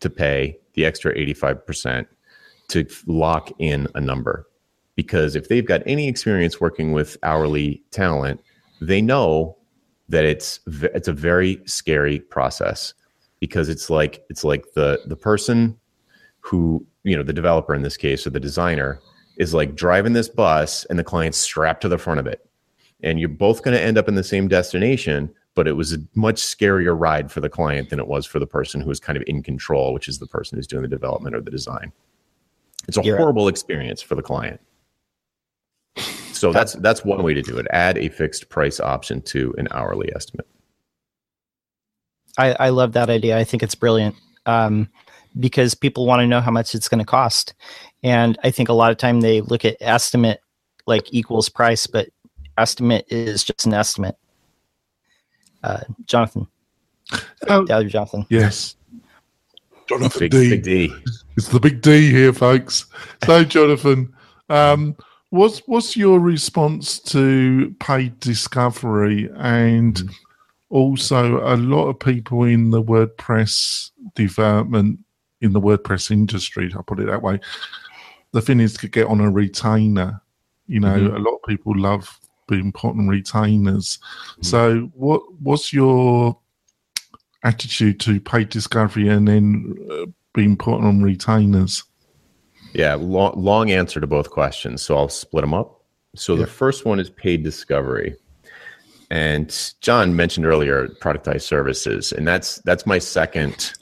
[0.00, 2.06] to pay the extra 85%
[2.68, 4.46] to lock in a number.
[4.96, 8.40] Because if they've got any experience working with hourly talent,
[8.80, 9.56] they know
[10.08, 12.94] that it's it's a very scary process
[13.40, 15.78] because it's like it's like the the person
[16.40, 19.00] who you know the developer in this case or the designer
[19.36, 22.48] is like driving this bus and the client's strapped to the front of it
[23.02, 25.98] and you're both going to end up in the same destination but it was a
[26.14, 29.16] much scarier ride for the client than it was for the person who was kind
[29.16, 31.92] of in control which is the person who's doing the development or the design
[32.86, 33.50] it's a you're horrible right.
[33.50, 34.60] experience for the client
[35.96, 39.68] so that's that's one way to do it add a fixed price option to an
[39.70, 40.46] hourly estimate
[42.38, 44.90] i, I love that idea i think it's brilliant um,
[45.40, 47.54] because people want to know how much it's going to cost
[48.02, 50.40] and i think a lot of time they look at estimate
[50.86, 52.08] like equals price but
[52.58, 54.16] estimate is just an estimate.
[55.62, 56.46] Uh, Jonathan.
[57.48, 58.26] Oh, Jonathan.
[58.28, 58.76] Yes.
[59.88, 60.50] Jonathan big, D.
[60.50, 60.94] Big D.
[61.36, 62.86] It's the big D here, folks.
[63.24, 64.14] So, Jonathan,
[64.48, 64.96] um,
[65.34, 70.02] what's what's your response to paid discovery and
[70.70, 75.00] also a lot of people in the WordPress development
[75.40, 77.40] in the WordPress industry, I'll put it that way.
[78.32, 80.20] The thing is to get on a retainer.
[80.66, 81.16] You know, mm-hmm.
[81.16, 82.18] a lot of people love
[82.48, 83.98] being put on retainers.
[84.38, 84.44] Mm.
[84.44, 86.38] So, what what's your
[87.42, 91.84] attitude to paid discovery and then uh, being put on retainers?
[92.74, 94.82] Yeah, long, long answer to both questions.
[94.82, 95.80] So I'll split them up.
[96.16, 96.40] So yeah.
[96.40, 98.16] the first one is paid discovery.
[99.10, 103.74] And John mentioned earlier productized services, and that's that's my second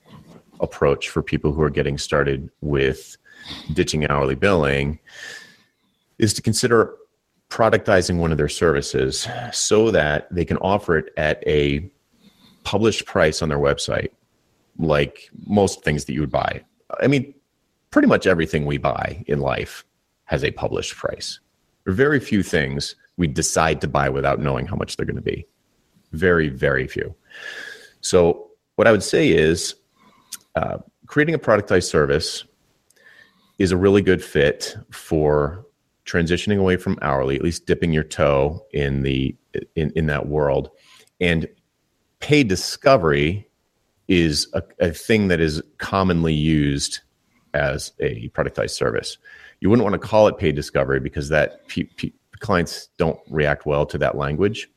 [0.60, 3.16] approach for people who are getting started with
[3.72, 4.98] ditching hourly billing
[6.18, 6.94] is to consider
[7.50, 11.90] productizing one of their services so that they can offer it at a
[12.64, 14.10] published price on their website,
[14.78, 16.62] like most things that you would buy.
[17.00, 17.34] I mean,
[17.92, 19.84] pretty much everything we buy in life
[20.24, 21.38] has a published price.
[21.86, 25.46] Very few things we decide to buy without knowing how much they're going to be.
[26.10, 27.14] Very, very few.
[28.00, 29.74] So, what I would say is
[30.56, 32.44] uh, creating a productized service
[33.58, 35.66] is a really good fit for
[36.06, 39.36] transitioning away from hourly, at least dipping your toe in the
[39.76, 40.70] in, in that world.
[41.20, 41.46] And
[42.20, 43.48] paid discovery
[44.08, 47.00] is a, a thing that is commonly used
[47.54, 49.18] as a productized service.
[49.60, 53.66] You wouldn't want to call it paid discovery because that p- p- clients don't react
[53.66, 54.68] well to that language.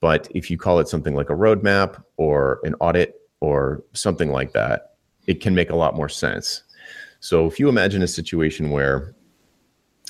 [0.00, 4.52] But if you call it something like a roadmap or an audit or something like
[4.52, 4.94] that,
[5.26, 6.62] it can make a lot more sense.
[7.20, 9.14] So if you imagine a situation where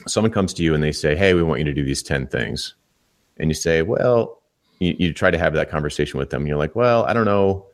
[0.06, 2.26] someone comes to you and they say, Hey, we want you to do these 10
[2.28, 2.74] things.
[3.36, 4.40] And you say, Well,
[4.78, 6.46] you, you try to have that conversation with them.
[6.46, 7.66] You're like, Well, I don't know.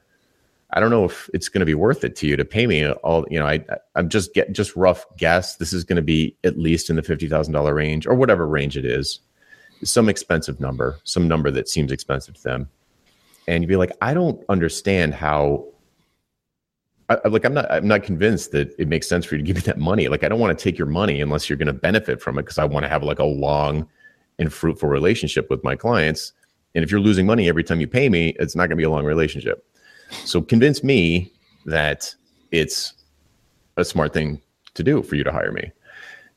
[0.70, 2.90] I don't know if it's going to be worth it to you to pay me
[2.90, 3.64] all, you know, I,
[3.94, 5.56] I'm just get just rough guess.
[5.56, 8.84] This is going to be at least in the $50,000 range or whatever range it
[8.84, 9.20] is,
[9.82, 12.68] some expensive number, some number that seems expensive to them.
[13.46, 15.64] And you'd be like, I don't understand how
[17.08, 19.56] I, like I'm not I'm not convinced that it makes sense for you to give
[19.56, 20.08] me that money.
[20.08, 22.42] Like I don't want to take your money unless you're going to benefit from it
[22.42, 23.88] because I want to have like a long
[24.38, 26.32] and fruitful relationship with my clients.
[26.74, 28.84] And if you're losing money every time you pay me, it's not going to be
[28.84, 29.64] a long relationship.
[30.10, 31.32] So convince me
[31.66, 32.14] that
[32.50, 32.94] it's
[33.76, 34.40] a smart thing
[34.74, 35.72] to do for you to hire me.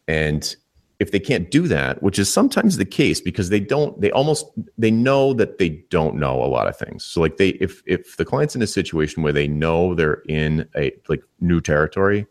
[0.07, 0.55] And
[0.99, 4.45] if they can't do that which is sometimes the case because they don't they almost
[4.77, 8.17] they know that they don't know a lot of things so like they if if
[8.17, 12.27] the client's in a situation where they know they're in a like new territory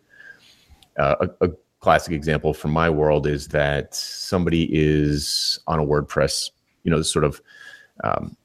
[0.98, 6.50] Uh, a, a classic example from my world is that somebody is on a WordPress,
[6.84, 7.40] you know, sort of
[8.04, 8.36] um,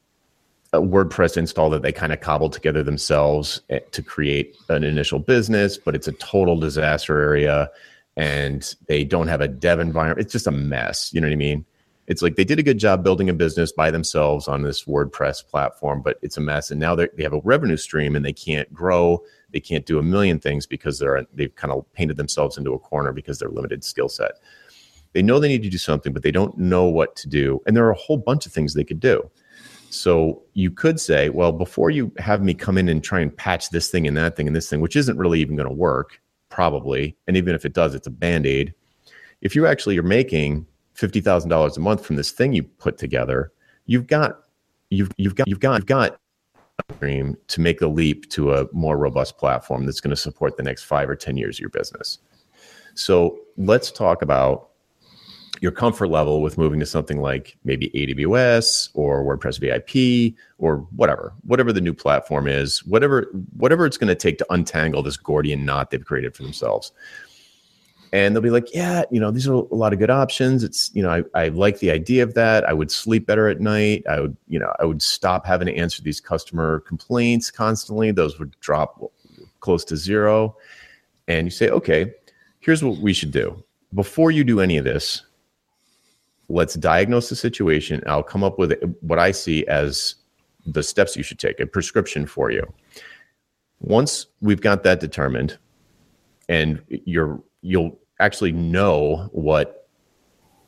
[0.75, 5.19] a WordPress install that they kind of cobbled together themselves eh, to create an initial
[5.19, 7.69] business, but it's a total disaster area
[8.17, 10.19] and they don't have a dev environment.
[10.19, 11.13] It's just a mess.
[11.13, 11.65] You know what I mean?
[12.07, 15.45] It's like they did a good job building a business by themselves on this WordPress
[15.47, 16.69] platform, but it's a mess.
[16.69, 19.23] And now they have a revenue stream and they can't grow.
[19.51, 22.79] They can't do a million things because they're they've kind of painted themselves into a
[22.79, 24.33] corner because they're limited skill set.
[25.13, 27.61] They know they need to do something, but they don't know what to do.
[27.65, 29.29] And there are a whole bunch of things they could do.
[29.95, 33.69] So you could say, well, before you have me come in and try and patch
[33.69, 36.21] this thing and that thing and this thing, which isn't really even going to work,
[36.49, 38.73] probably, and even if it does, it's a band aid.
[39.41, 42.97] If you actually are making fifty thousand dollars a month from this thing you put
[42.97, 43.51] together,
[43.85, 44.39] you've got
[44.89, 46.19] you've you've got you've got you've got
[46.99, 50.63] dream to make the leap to a more robust platform that's going to support the
[50.63, 52.19] next five or ten years of your business.
[52.95, 54.69] So let's talk about
[55.61, 61.33] your comfort level with moving to something like maybe AWS or WordPress VIP or whatever,
[61.43, 63.27] whatever the new platform is, whatever
[63.57, 66.91] whatever it's going to take to untangle this Gordian knot they've created for themselves.
[68.13, 70.63] And they'll be like, yeah, you know, these are a lot of good options.
[70.63, 72.63] It's, you know, I, I like the idea of that.
[72.63, 74.05] I would sleep better at night.
[74.09, 78.11] I would, you know, I would stop having to answer these customer complaints constantly.
[78.11, 79.11] Those would drop
[79.59, 80.55] close to zero.
[81.27, 82.13] And you say, okay,
[82.59, 83.61] here's what we should do.
[83.93, 85.24] Before you do any of this,
[86.49, 88.01] let's diagnose the situation.
[88.07, 90.15] I'll come up with what I see as
[90.65, 92.61] the steps you should take, a prescription for you.
[93.79, 95.57] Once we've got that determined,
[96.47, 99.89] and you're you'll actually know what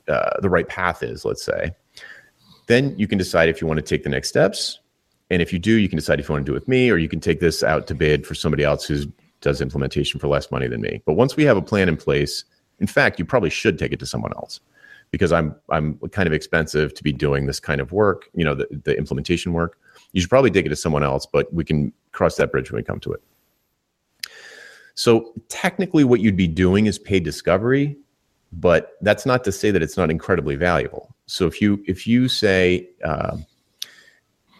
[0.08, 1.24] uh, the right path is.
[1.24, 1.72] Let's say,
[2.68, 4.80] then you can decide if you want to take the next steps,
[5.30, 6.90] and if you do, you can decide if you want to do it with me,
[6.90, 9.06] or you can take this out to bid for somebody else who
[9.42, 11.02] does implementation for less money than me.
[11.06, 12.44] But once we have a plan in place,
[12.80, 14.60] in fact, you probably should take it to someone else
[15.12, 18.56] because I'm I'm kind of expensive to be doing this kind of work, you know,
[18.56, 19.80] the, the implementation work.
[20.14, 22.80] You should probably take it to someone else, but we can cross that bridge when
[22.80, 23.22] we come to it.
[24.96, 27.96] So technically, what you'd be doing is paid discovery,
[28.52, 31.16] but that's not to say that it's not incredibly valuable.
[31.28, 33.38] So if you if you say uh,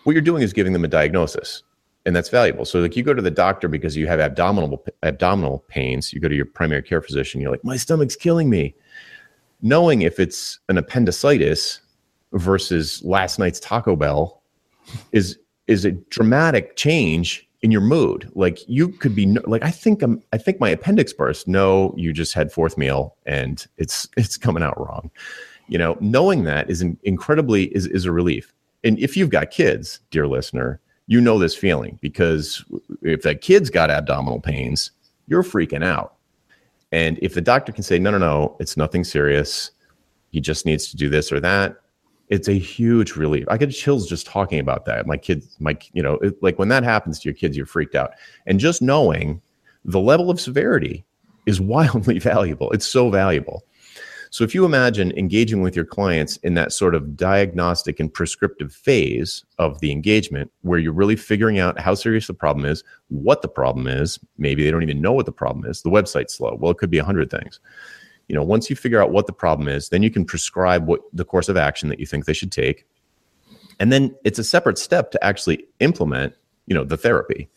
[0.04, 1.64] what you're doing is giving them a diagnosis,
[2.06, 2.66] and that's valuable.
[2.66, 6.14] So like you go to the doctor because you have abdominal abdominal pains.
[6.14, 7.42] You go to your primary care physician.
[7.42, 8.76] You're like, my stomach's killing me
[9.62, 11.82] knowing if it's an appendicitis
[12.34, 14.42] versus last night's Taco Bell
[15.12, 15.38] is
[15.68, 18.32] is a dramatic change in your mood.
[18.36, 21.48] Like you could be like I think I'm I think my appendix burst.
[21.48, 25.10] No, you just had fourth meal and it's it's coming out wrong.
[25.68, 28.54] You know, knowing that is incredibly is is a relief.
[28.84, 32.64] And if you've got kids, dear listener, you know this feeling because
[33.02, 34.92] if the kid's got abdominal pains,
[35.28, 36.17] you're freaking out
[36.92, 39.72] and if the doctor can say, no, no, no, it's nothing serious,
[40.32, 41.78] he just needs to do this or that,
[42.30, 43.46] it's a huge relief.
[43.50, 45.08] I get chills just talking about that.
[45.08, 47.96] My kids, my, you know, it, like when that happens to your kids, you're freaked
[47.96, 48.12] out.
[48.46, 49.42] And just knowing
[49.86, 51.06] the level of severity
[51.46, 52.72] is wildly valuable.
[52.72, 53.64] It's so valuable.
[54.30, 58.74] So if you imagine engaging with your clients in that sort of diagnostic and prescriptive
[58.74, 63.42] phase of the engagement, where you're really figuring out how serious the problem is, what
[63.42, 65.82] the problem is, maybe they don't even know what the problem is.
[65.82, 66.58] The website's slow.
[66.60, 67.60] Well, it could be a hundred things.
[68.28, 71.02] You know, once you figure out what the problem is, then you can prescribe what
[71.14, 72.86] the course of action that you think they should take.
[73.80, 76.34] And then it's a separate step to actually implement,
[76.66, 77.48] you know, the therapy.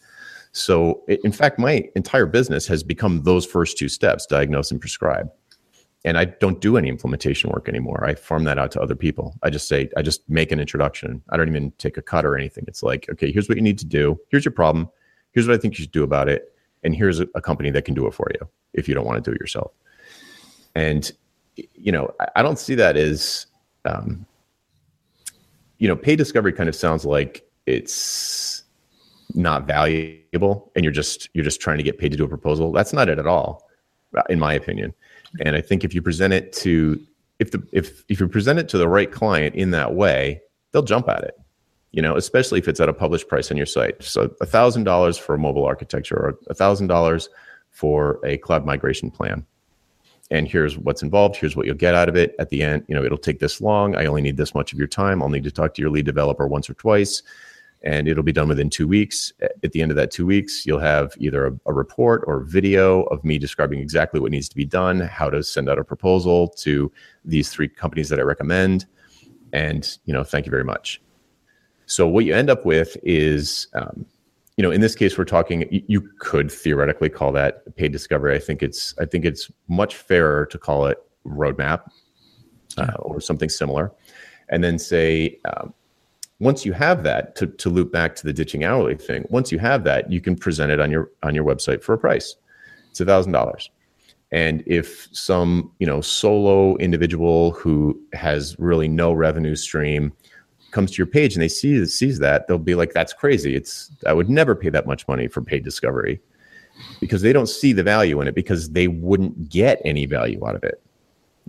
[0.53, 5.31] So, in fact, my entire business has become those first two steps diagnose and prescribe
[6.05, 8.05] and I don't do any implementation work anymore.
[8.05, 9.37] I farm that out to other people.
[9.43, 11.23] I just say, I just make an introduction.
[11.29, 12.65] I don't even take a cut or anything.
[12.67, 14.19] It's like, okay, here's what you need to do.
[14.31, 14.89] Here's your problem.
[15.33, 16.55] Here's what I think you should do about it.
[16.85, 19.23] And here's a, a company that can do it for you if you don't want
[19.23, 19.73] to do it yourself.
[20.75, 21.13] And,
[21.57, 23.47] you know, I, I don't see that as,
[23.85, 24.25] um,
[25.79, 28.63] you know, pay discovery kind of sounds like it's
[29.35, 32.73] not valuable and you're just, you're just trying to get paid to do a proposal.
[32.73, 33.69] That's not it at all,
[34.31, 34.95] in my opinion
[35.39, 37.01] and I think if you present it to
[37.39, 40.41] if the if if you present it to the right client in that way,
[40.73, 41.35] they'll jump at it.
[41.93, 44.03] You know, especially if it's at a published price on your site.
[44.03, 47.29] So a thousand dollars for a mobile architecture or a thousand dollars
[47.71, 49.45] for a cloud migration plan.
[50.31, 51.35] And here's what's involved.
[51.35, 52.85] Here's what you'll get out of it at the end.
[52.87, 53.97] You know, it'll take this long.
[53.97, 55.21] I only need this much of your time.
[55.21, 57.23] I'll need to talk to your lead developer once or twice
[57.83, 59.33] and it'll be done within two weeks.
[59.41, 63.03] At the end of that two weeks, you'll have either a, a, report or video
[63.05, 66.49] of me describing exactly what needs to be done, how to send out a proposal
[66.59, 66.93] to
[67.25, 68.87] these three companies that I recommend,
[69.53, 71.01] and you know, thank you very much.
[71.87, 74.07] So what you end up with is, um,
[74.57, 75.67] you know, in this case, we're talking.
[75.89, 78.35] You, could theoretically call that paid discovery.
[78.35, 78.95] I think it's.
[79.01, 81.91] I think it's much fairer to call it roadmap
[82.77, 83.91] uh, or something similar,
[84.51, 85.39] and then say.
[85.47, 85.73] Um,
[86.41, 89.59] once you have that, to, to loop back to the ditching hourly thing, once you
[89.59, 92.35] have that, you can present it on your on your website for a price.
[92.91, 93.71] It's a thousand dollars.
[94.33, 100.13] And if some, you know, solo individual who has really no revenue stream
[100.71, 103.55] comes to your page and they see sees that, they'll be like, "That's crazy!
[103.55, 106.21] It's I would never pay that much money for paid discovery,"
[107.01, 110.57] because they don't see the value in it because they wouldn't get any value out
[110.57, 110.81] of it.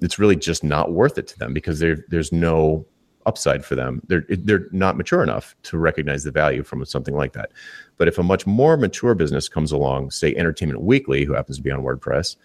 [0.01, 2.85] It's really just not worth it to them because there there's no
[3.25, 4.01] upside for them.
[4.07, 7.51] They're they're not mature enough to recognize the value from something like that.
[7.97, 11.63] But if a much more mature business comes along, say Entertainment Weekly, who happens to
[11.63, 12.35] be on WordPress,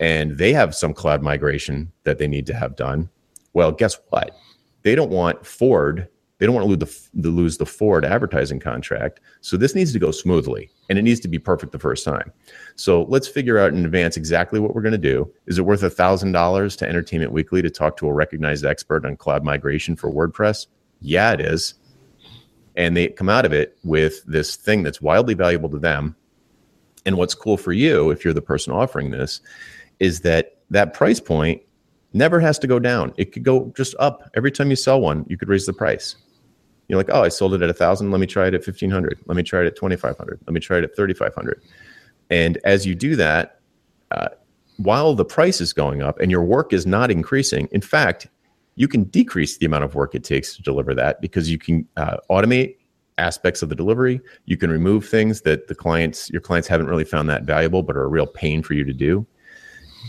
[0.00, 3.08] and they have some cloud migration that they need to have done.
[3.52, 4.30] Well, guess what?
[4.82, 6.08] They don't want Ford.
[6.38, 9.20] They don't want to lose the, lose the Ford advertising contract.
[9.40, 12.32] So this needs to go smoothly and it needs to be perfect the first time.
[12.76, 15.32] So let's figure out in advance exactly what we're going to do.
[15.46, 19.04] Is it worth a thousand dollars to Entertainment Weekly to talk to a recognized expert
[19.04, 20.68] on cloud migration for WordPress?
[21.00, 21.74] Yeah, it is.
[22.76, 26.14] And they come out of it with this thing that's wildly valuable to them.
[27.04, 29.40] And what's cool for you, if you're the person offering this,
[29.98, 31.62] is that that price point
[32.12, 33.12] never has to go down.
[33.16, 35.24] It could go just up every time you sell one.
[35.28, 36.16] You could raise the price.
[36.88, 38.10] You're like, oh, I sold it at a thousand.
[38.10, 39.18] Let me try it at fifteen hundred.
[39.26, 40.40] Let me try it at twenty five hundred.
[40.46, 41.62] Let me try it at thirty five hundred.
[42.30, 43.60] And as you do that,
[44.10, 44.28] uh,
[44.76, 48.28] while the price is going up and your work is not increasing, in fact,
[48.76, 51.86] you can decrease the amount of work it takes to deliver that because you can
[51.96, 52.76] uh, automate
[53.18, 54.20] aspects of the delivery.
[54.44, 57.96] You can remove things that the clients, your clients, haven't really found that valuable, but
[57.96, 59.26] are a real pain for you to do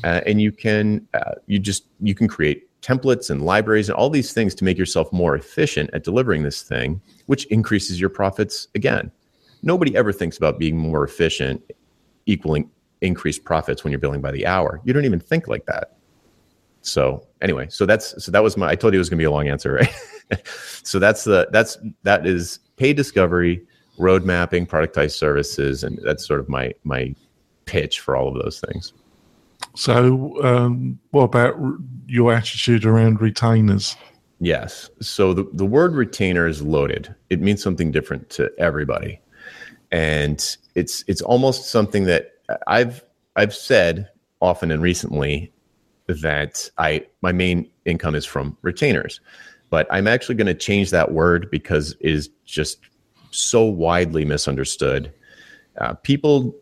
[0.03, 4.09] uh, and you can uh, you just you can create templates and libraries and all
[4.09, 8.67] these things to make yourself more efficient at delivering this thing which increases your profits
[8.75, 9.11] again.
[9.61, 11.61] Nobody ever thinks about being more efficient
[12.25, 12.69] equaling
[13.01, 14.81] increased profits when you're billing by the hour.
[14.85, 15.97] You don't even think like that.
[16.81, 19.21] So anyway so that's so that was my i told you it was going to
[19.21, 19.73] be a long answer
[20.31, 20.47] right?
[20.83, 23.65] So that's the that's that is paid discovery
[23.97, 27.13] road mapping productized services and that's sort of my my
[27.65, 28.93] pitch for all of those things
[29.79, 31.55] so, um, what about
[32.05, 33.95] your attitude around retainers?
[34.41, 34.89] Yes.
[34.99, 37.15] So the, the word retainer is loaded.
[37.29, 39.21] It means something different to everybody.
[39.89, 42.33] And it's it's almost something that
[42.67, 43.05] I've
[43.37, 44.09] I've said
[44.41, 45.53] often and recently
[46.07, 49.21] that I my main income is from retainers.
[49.69, 52.79] But I'm actually going to change that word because it is just
[53.31, 55.13] so widely misunderstood.
[55.79, 56.53] Uh, people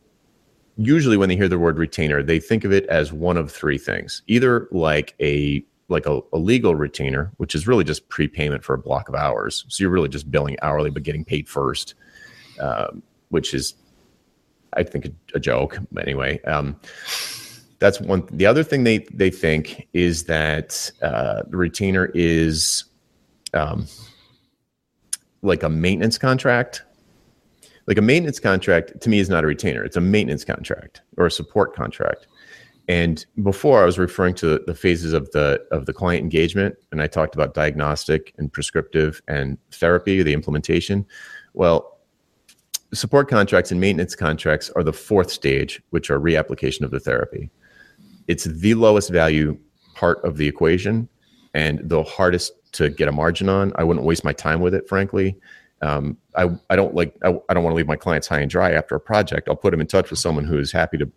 [0.78, 3.78] usually when they hear the word retainer, they think of it as one of three
[3.78, 8.73] things: either like a like a, a, legal retainer, which is really just prepayment for
[8.73, 9.65] a block of hours.
[9.69, 11.93] So you're really just billing hourly, but getting paid first,
[12.59, 13.73] um, which is,
[14.73, 15.80] I think, a, a joke.
[15.91, 16.78] But anyway, um,
[17.80, 18.28] that's one.
[18.32, 22.84] The other thing they they think is that uh, the retainer is
[23.53, 23.88] um,
[25.41, 26.84] like a maintenance contract
[27.88, 29.83] like a maintenance contract to me is not a retainer.
[29.83, 32.27] It's a maintenance contract or a support contract.
[32.89, 37.01] And before i was referring to the phases of the of the client engagement and
[37.01, 41.05] i talked about diagnostic and prescriptive and therapy the implementation.
[41.53, 41.97] Well
[42.93, 47.49] support contracts and maintenance contracts are the fourth stage which are reapplication of the therapy.
[48.27, 49.57] It's the lowest value
[49.93, 51.09] part of the equation
[51.53, 53.73] and the hardest to get a margin on.
[53.75, 55.38] I wouldn't waste my time with it frankly
[55.82, 58.49] um, I, I don't like I, I don't want to leave my clients high and
[58.49, 59.47] dry after a project.
[59.47, 61.11] I'll put them in touch with someone who is happy to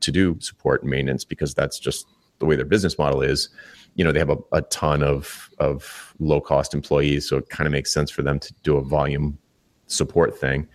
[0.00, 2.06] to do support and maintenance because that's just
[2.38, 3.48] the way their business model is.
[3.94, 7.66] You know, they have a, a ton of of low cost employees, so it kind
[7.66, 9.38] of makes sense for them to do a volume
[9.86, 10.68] support thing.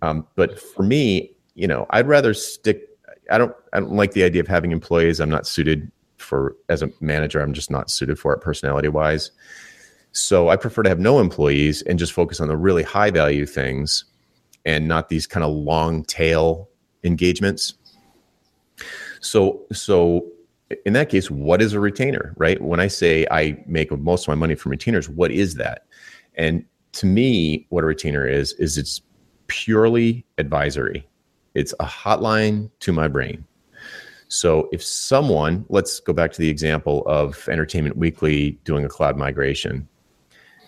[0.00, 2.88] Um, but for me, you know, I'd rather stick.
[3.30, 5.20] I don't I don't like the idea of having employees.
[5.20, 7.40] I'm not suited for as a manager.
[7.40, 9.30] I'm just not suited for it personality wise.
[10.14, 13.46] So I prefer to have no employees and just focus on the really high value
[13.46, 14.04] things
[14.64, 16.68] and not these kind of long tail
[17.02, 17.74] engagements.
[19.20, 20.24] So so
[20.86, 22.62] in that case, what is a retainer, right?
[22.62, 25.86] When I say I make most of my money from retainers, what is that?
[26.36, 29.02] And to me, what a retainer is is it's
[29.48, 31.08] purely advisory.
[31.54, 33.44] It's a hotline to my brain.
[34.28, 39.16] So if someone, let's go back to the example of Entertainment Weekly doing a cloud
[39.16, 39.88] migration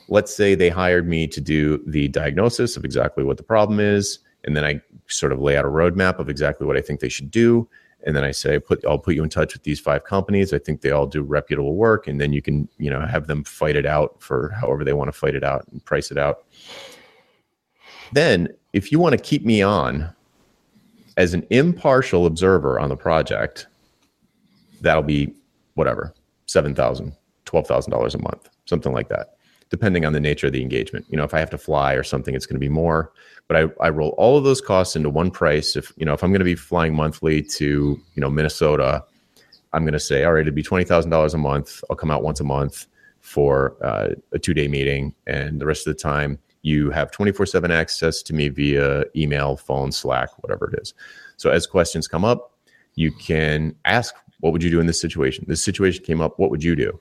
[0.09, 4.21] let's say they hired me to do the diagnosis of exactly what the problem is
[4.45, 7.09] and then i sort of lay out a roadmap of exactly what i think they
[7.09, 7.69] should do
[8.05, 10.53] and then i say put i'll put you in touch with these five companies.
[10.53, 13.45] I think they all do reputable work and then you can you know have them
[13.45, 16.45] fight it out for however they want to fight it out and price it out.
[18.13, 20.11] Then if you want to keep me on
[21.17, 23.67] as an impartial observer on the project,
[24.81, 25.35] that'll be
[25.75, 26.15] whatever,
[26.47, 29.36] $7,000, $12,000 a month, something like that,
[29.71, 31.07] depending on the nature of the engagement.
[31.09, 33.13] You know, if I have to fly or something, it's going to be more.
[33.49, 35.77] But I, I roll all of those costs into one price.
[35.77, 39.05] If, you know, if I'm going to be flying monthly to, you know, Minnesota,
[39.73, 41.83] I'm going to say, all right, it'd be $20,000 a month.
[41.91, 42.87] I'll come out once a month
[43.21, 45.15] for uh, a two day meeting.
[45.27, 49.57] And the rest of the time, you have 24 7 access to me via email,
[49.57, 50.95] phone, Slack, whatever it is.
[51.37, 52.53] So as questions come up,
[52.97, 55.45] you can ask, What would you do in this situation?
[55.47, 56.99] This situation came up, what would you do?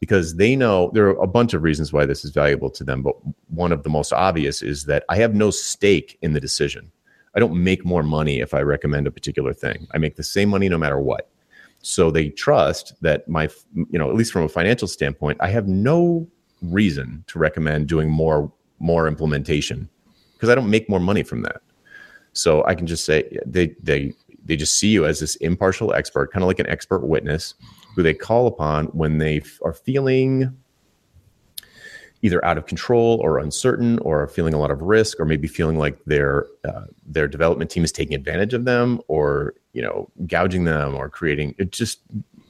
[0.00, 3.02] Because they know there are a bunch of reasons why this is valuable to them,
[3.02, 3.16] but
[3.48, 6.92] one of the most obvious is that I have no stake in the decision.
[7.34, 9.86] I don't make more money if I recommend a particular thing.
[9.92, 11.30] I make the same money no matter what.
[11.80, 15.68] So they trust that my, you know, at least from a financial standpoint, I have
[15.68, 16.28] no
[16.62, 19.88] reason to recommend doing more more implementation
[20.34, 21.60] because I don't make more money from that.
[22.32, 24.12] So I can just say they they
[24.44, 27.54] they just see you as this impartial expert, kind of like an expert witness
[27.94, 30.56] who they call upon when they f- are feeling
[32.22, 35.78] either out of control or uncertain or feeling a lot of risk or maybe feeling
[35.78, 40.64] like their uh, their development team is taking advantage of them or you know gouging
[40.64, 42.00] them or creating just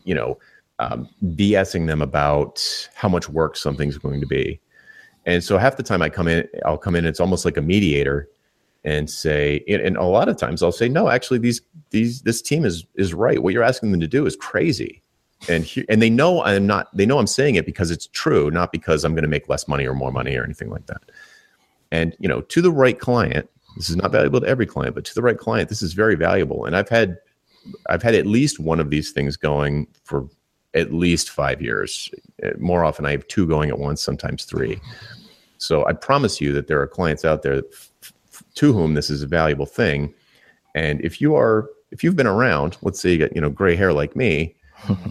[0.05, 0.39] you know
[0.79, 4.61] um, BSing them about how much work something's going to be
[5.29, 7.05] and so half the time I come in, I'll come in.
[7.05, 8.31] It's almost like a mediator,
[8.83, 11.61] and say, and a lot of times I'll say, no, actually, these
[11.91, 13.43] these this team is is right.
[13.43, 15.03] What you're asking them to do is crazy,
[15.49, 16.95] and he, and they know I'm not.
[16.97, 19.69] They know I'm saying it because it's true, not because I'm going to make less
[19.69, 21.03] money or more money or anything like that.
[21.91, 25.05] And you know, to the right client, this is not valuable to every client, but
[25.05, 26.65] to the right client, this is very valuable.
[26.65, 27.19] And I've had
[27.89, 30.29] I've had at least one of these things going for
[30.75, 32.11] at least five years.
[32.59, 34.81] More often, I have two going at once, sometimes three.
[35.59, 37.63] So I promise you that there are clients out there
[38.55, 40.13] to whom this is a valuable thing.
[40.75, 43.75] And if you are, if you've been around, let's say you got, you know, gray
[43.75, 44.55] hair like me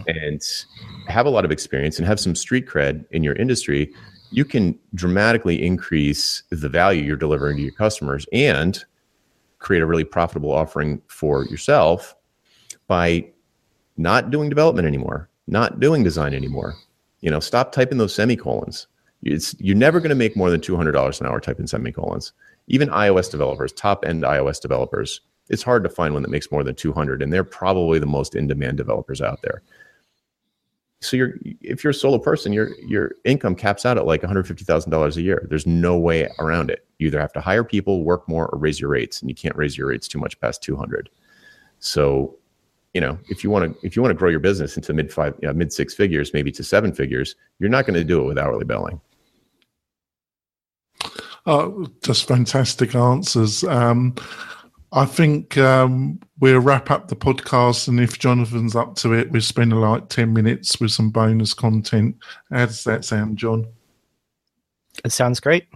[0.06, 0.42] and
[1.08, 3.92] have a lot of experience and have some street cred in your industry,
[4.30, 8.84] you can dramatically increase the value you're delivering to your customers and
[9.58, 12.14] create a really profitable offering for yourself
[12.86, 13.26] by
[13.96, 16.74] not doing development anymore, not doing design anymore.
[17.20, 18.86] You know, stop typing those semicolons
[19.22, 22.32] it's, you're never going to make more than $200 an hour typing semicolons.
[22.68, 26.62] Even iOS developers, top end iOS developers, it's hard to find one that makes more
[26.62, 29.62] than 200 and they're probably the most in demand developers out there.
[31.00, 35.16] So you're if you're a solo person, your your income caps out at like $150,000
[35.16, 35.46] a year.
[35.48, 36.84] There's no way around it.
[36.98, 39.54] You either have to hire people, work more or raise your rates and you can't
[39.54, 41.08] raise your rates too much past 200.
[41.78, 42.36] So
[42.94, 45.12] you know if you want to if you want to grow your business into mid
[45.12, 48.18] five you know, mid six figures maybe to seven figures you're not going to do
[48.20, 48.98] it with hourly billing
[51.48, 53.64] Oh, just fantastic answers.
[53.64, 54.14] Um,
[54.92, 59.42] I think um, we'll wrap up the podcast, and if Jonathan's up to it, we'll
[59.42, 62.16] spend like 10 minutes with some bonus content.
[62.50, 63.66] How does that sound, John?
[65.04, 65.66] It sounds great.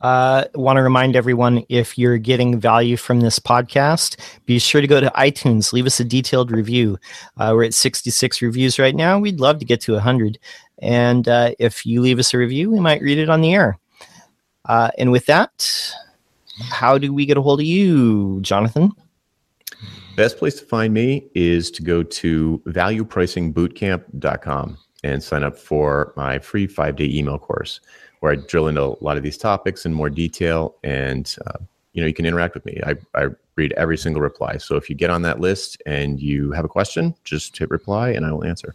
[0.00, 4.86] Uh, Want to remind everyone if you're getting value from this podcast, be sure to
[4.86, 6.98] go to iTunes, leave us a detailed review.
[7.38, 9.18] Uh, we're at 66 reviews right now.
[9.18, 10.38] We'd love to get to 100.
[10.80, 13.78] And uh, if you leave us a review, we might read it on the air.
[14.66, 15.94] Uh, and with that,
[16.60, 18.90] how do we get a hold of you, Jonathan?
[20.16, 26.40] Best place to find me is to go to valuepricingbootcamp.com and sign up for my
[26.40, 27.78] free five day email course
[28.20, 30.74] where I drill into a lot of these topics in more detail.
[30.82, 31.58] And, uh,
[31.92, 32.80] you know, you can interact with me.
[32.84, 34.56] I, I read every single reply.
[34.56, 38.10] So if you get on that list and you have a question, just hit reply
[38.10, 38.74] and I will answer.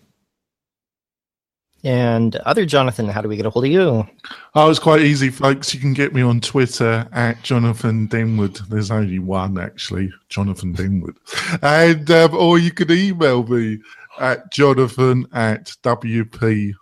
[1.84, 4.07] And other Jonathan, how do we get a hold of you?
[4.55, 5.73] Oh, it's quite easy, folks.
[5.73, 8.67] You can get me on Twitter at Jonathan Denwood.
[8.69, 11.17] There's only one, actually, Jonathan Denwood.
[11.61, 13.79] And, um, or you can email me
[14.19, 16.73] at jonathan at wp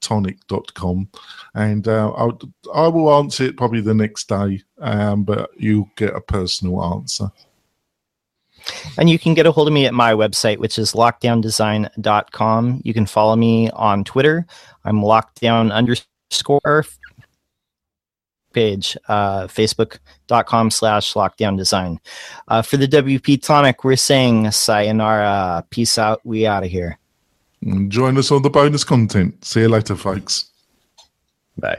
[0.00, 1.08] tonic.com
[1.54, 2.38] and uh, I'll,
[2.74, 7.30] I will answer it probably the next day, um, but you'll get a personal answer.
[8.98, 12.80] And you can get a hold of me at my website, which is lockedowndesign.com.
[12.84, 14.46] You can follow me on Twitter.
[14.84, 16.84] I'm lockedown underscore
[18.52, 22.00] page, uh, facebook.com slash lockedown design.
[22.48, 25.64] Uh, for the WP Tonic, we're saying sayonara.
[25.70, 26.20] Peace out.
[26.24, 26.98] We out of here.
[27.88, 29.44] Join us on the bonus content.
[29.44, 30.46] See you later, folks.
[31.58, 31.78] Bye.